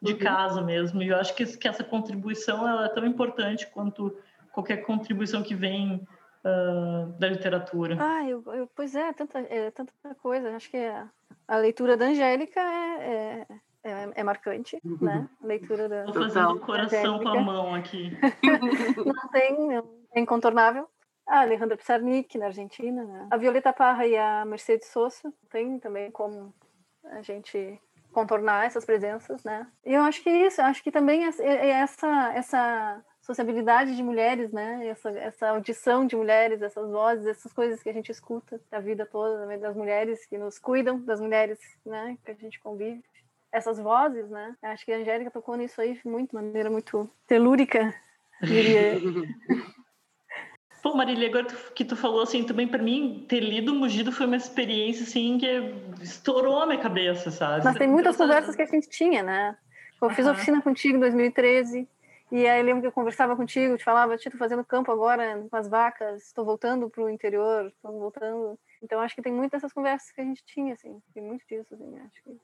[0.00, 0.18] de uhum.
[0.18, 1.02] casa mesmo.
[1.02, 4.14] E eu acho que, que essa contribuição ela é tão importante quanto
[4.52, 6.06] qualquer contribuição que vem
[6.44, 7.96] uh, da literatura.
[7.98, 9.92] Ah, eu, eu, pois é, tanta, é, tanta
[10.22, 10.54] coisa.
[10.54, 11.08] Acho que a,
[11.48, 13.46] a leitura da Angélica é,
[13.84, 14.98] é, é, é marcante, uhum.
[15.00, 15.28] né?
[15.42, 16.04] A leitura da.
[16.04, 18.12] Tô fazendo coração com a mão aqui.
[19.04, 19.76] não tem,
[20.14, 20.86] é incontornável.
[21.26, 23.26] A Alejandra Pizarnik, na Argentina, né?
[23.30, 26.54] A Violeta Parra e a Mercedes Sosa tem também como
[27.10, 27.80] a gente
[28.12, 29.66] contornar essas presenças, né?
[29.84, 34.52] E eu acho que isso, acho que também é, é essa essa sociabilidade de mulheres,
[34.52, 34.86] né?
[34.86, 39.04] Essa, essa audição de mulheres, essas vozes, essas coisas que a gente escuta da vida
[39.04, 42.16] toda, das mulheres que nos cuidam, das mulheres, né?
[42.24, 43.02] Que a gente convive.
[43.50, 44.54] Essas vozes, né?
[44.62, 47.92] Acho que a Angélica tocou nisso aí muito, de maneira muito telúrica,
[48.40, 48.94] diria.
[50.86, 54.36] Pô, Marília, agora que tu falou assim, também para mim ter lido Mugido foi uma
[54.36, 55.48] experiência assim que
[56.00, 57.64] estourou a minha cabeça, sabe?
[57.64, 59.58] Mas tem muitas conversas que a gente tinha, né?
[60.00, 61.88] Eu fiz oficina contigo em 2013
[62.30, 65.56] e aí eu lembro que eu conversava contigo, te falava, Tito, fazendo campo agora com
[65.56, 68.56] as vacas, estou voltando para o interior, estou voltando.
[68.80, 71.74] Então acho que tem muitas dessas conversas que a gente tinha, assim, tem muito disso,
[71.74, 72.40] assim, acho que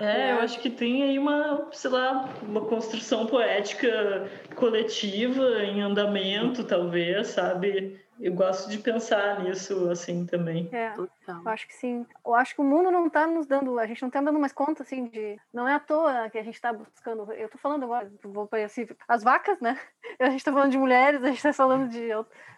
[0.00, 6.64] é, eu acho que tem aí uma, sei lá, uma construção poética coletiva em andamento,
[6.64, 8.00] talvez, sabe?
[8.20, 10.68] Eu gosto de pensar nisso assim também.
[10.72, 11.08] É, eu
[11.44, 12.04] acho que sim.
[12.26, 14.52] Eu acho que o mundo não está nos dando, a gente não está dando mais
[14.52, 17.32] conta assim de, não é à toa que a gente está buscando.
[17.32, 19.78] Eu estou falando agora, vou assim, as vacas, né?
[20.18, 22.08] A gente está falando de mulheres, a gente está falando de,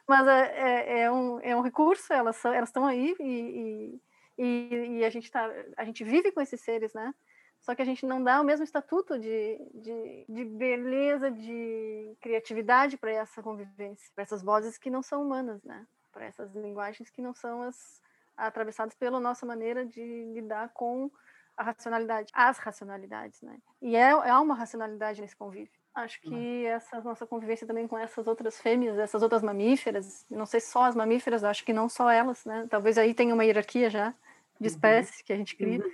[0.08, 4.00] mas é, é, é, um é um recurso, elas são, elas estão aí e, e
[4.42, 7.14] e, e, a gente tá, a gente vive com esses seres, né?
[7.60, 12.96] Só que a gente não dá o mesmo estatuto de, de, de beleza, de criatividade
[12.96, 15.86] para essa convivência, para essas vozes que não são humanas, né?
[16.10, 18.00] Para essas linguagens que não são as
[18.34, 21.10] atravessadas pela nossa maneira de lidar com
[21.54, 23.58] a racionalidade, as racionalidades, né?
[23.82, 25.78] E é, é uma racionalidade nesse convívio.
[25.94, 26.66] Acho que uhum.
[26.66, 30.96] essa nossa convivência também com essas outras fêmeas, essas outras mamíferas, não sei só as
[30.96, 32.66] mamíferas, acho que não só elas, né?
[32.70, 34.14] Talvez aí tenha uma hierarquia já
[34.60, 34.74] de uhum.
[34.74, 35.78] espécies que a gente cria.
[35.78, 35.90] Uhum.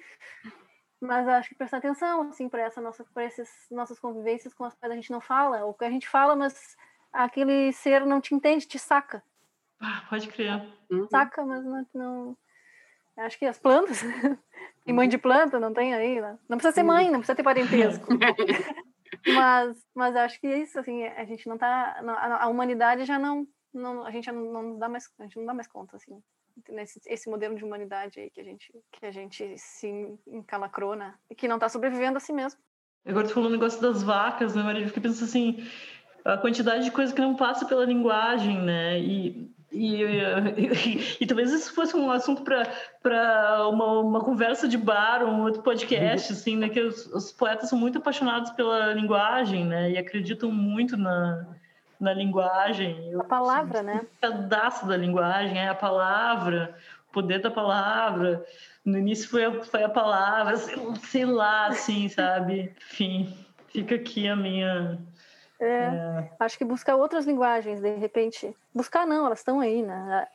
[1.01, 4.75] Mas acho que prestar atenção, assim, para essa nossa, para essas nossas convivências com as
[4.75, 6.77] quais a gente não fala, ou que a gente fala, mas
[7.13, 9.23] aquele ser não te entende, te saca.
[9.79, 10.67] Ah, pode crer.
[10.91, 11.07] Uhum.
[11.09, 12.37] Saca, mas não, não,
[13.19, 14.01] Acho que as plantas.
[14.85, 16.39] tem mãe de planta, não tem aí, né?
[16.49, 18.07] Não precisa ser mãe, não precisa ter parentesco.
[19.27, 22.01] mas, mas acho que é isso, assim, a gente não tá.
[22.41, 23.47] A humanidade já não.
[23.73, 26.23] não a gente não, não dá mais, a gente não dá mais conta, assim
[26.71, 31.15] nesse esse modelo de humanidade aí que a gente que a gente se encalacrou, né?
[31.31, 32.61] E que não está sobrevivendo a si mesmo.
[33.05, 34.83] Agora tu falou o negócio das vacas, né, Maria?
[34.83, 35.65] Eu fiquei pensando assim,
[36.25, 38.99] a quantidade de coisa que não passa pela linguagem, né?
[38.99, 40.03] E, e,
[40.59, 45.63] e, e talvez isso fosse um assunto para uma, uma conversa de bar, um outro
[45.63, 46.69] podcast, assim, né?
[46.69, 49.93] Que os, os poetas são muito apaixonados pela linguagem, né?
[49.93, 51.47] E acreditam muito na,
[52.01, 53.15] na linguagem.
[53.19, 54.03] a palavra, né?
[54.03, 56.77] Um pedaço da linguagem é a palavra,
[57.13, 58.45] poder da palavra.
[58.85, 62.75] No início foi a, foi a palavra, sei lá, assim, sabe?
[62.91, 63.37] Enfim,
[63.69, 64.99] fica aqui a minha.
[65.59, 66.31] É, é...
[66.39, 68.55] Acho que buscar outras linguagens, de repente.
[68.75, 70.29] Buscar não, elas estão aí, né?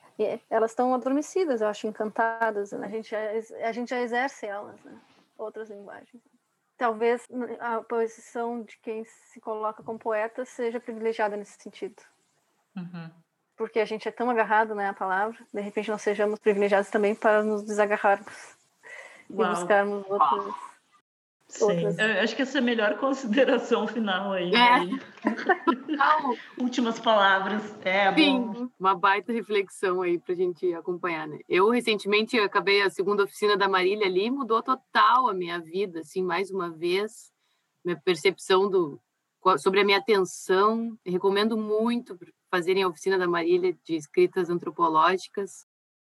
[0.49, 2.71] Elas estão adormecidas, eu acho, encantadas.
[2.71, 2.85] Né?
[2.85, 3.19] A, gente já,
[3.67, 4.93] a gente já exerce elas, né?
[5.37, 6.30] Outras linguagens
[6.81, 7.27] talvez
[7.59, 12.01] a posição de quem se coloca como poeta seja privilegiada nesse sentido.
[12.75, 13.11] Uhum.
[13.55, 17.13] Porque a gente é tão agarrado né, à palavra, de repente não sejamos privilegiados também
[17.13, 18.57] para nos desagarrarmos
[19.29, 19.45] Uau.
[19.45, 20.43] e buscarmos outras.
[20.43, 20.70] Sim.
[21.59, 24.51] Eu acho que essa é a melhor consideração final aí.
[24.53, 24.81] É.
[26.61, 27.75] Últimas palavras.
[27.83, 28.69] É, Sim, bom.
[28.79, 31.39] uma baita reflexão aí para a gente acompanhar, né?
[31.49, 36.23] Eu recentemente acabei a segunda oficina da Marília ali, mudou total a minha vida, assim,
[36.23, 37.31] mais uma vez,
[37.83, 38.99] minha percepção do
[39.57, 40.97] sobre a minha atenção.
[41.03, 42.17] Eu recomendo muito
[42.49, 45.65] fazerem a oficina da Marília de escritas antropológicas.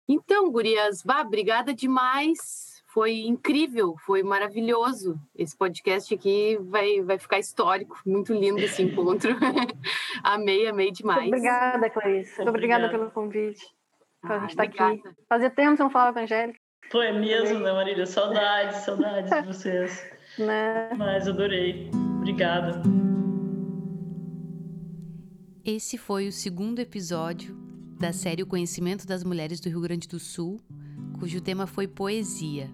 [0.07, 5.19] Então, gurias, bah, obrigada demais foi incrível, foi maravilhoso.
[5.35, 9.35] Esse podcast aqui vai, vai ficar histórico, muito lindo esse encontro.
[10.23, 11.27] amei, amei demais.
[11.27, 12.37] Obrigada, Clarice.
[12.37, 13.65] Muito obrigada pelo convite.
[14.21, 15.01] Ah, a gente estar tá aqui.
[15.27, 16.59] Fazia tempo que não falava com a Angélica.
[16.91, 18.05] Foi mesmo, né, Marília?
[18.05, 20.11] Saudades, saudades de vocês.
[20.37, 20.91] Né?
[20.95, 21.89] Mas adorei.
[22.17, 22.79] Obrigada.
[25.65, 27.55] Esse foi o segundo episódio
[27.99, 30.61] da série O Conhecimento das Mulheres do Rio Grande do Sul,
[31.19, 32.69] cujo tema foi poesia.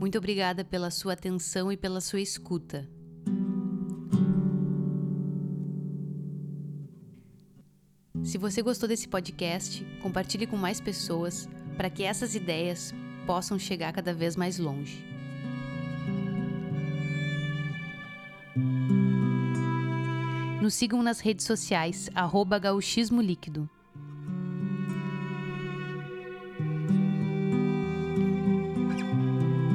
[0.00, 2.88] Muito obrigada pela sua atenção e pela sua escuta.
[8.24, 11.46] Se você gostou desse podcast, compartilhe com mais pessoas
[11.76, 12.94] para que essas ideias
[13.26, 15.04] possam chegar cada vez mais longe.
[20.62, 23.68] Nos sigam nas redes sociais, arroba gauchismo líquido.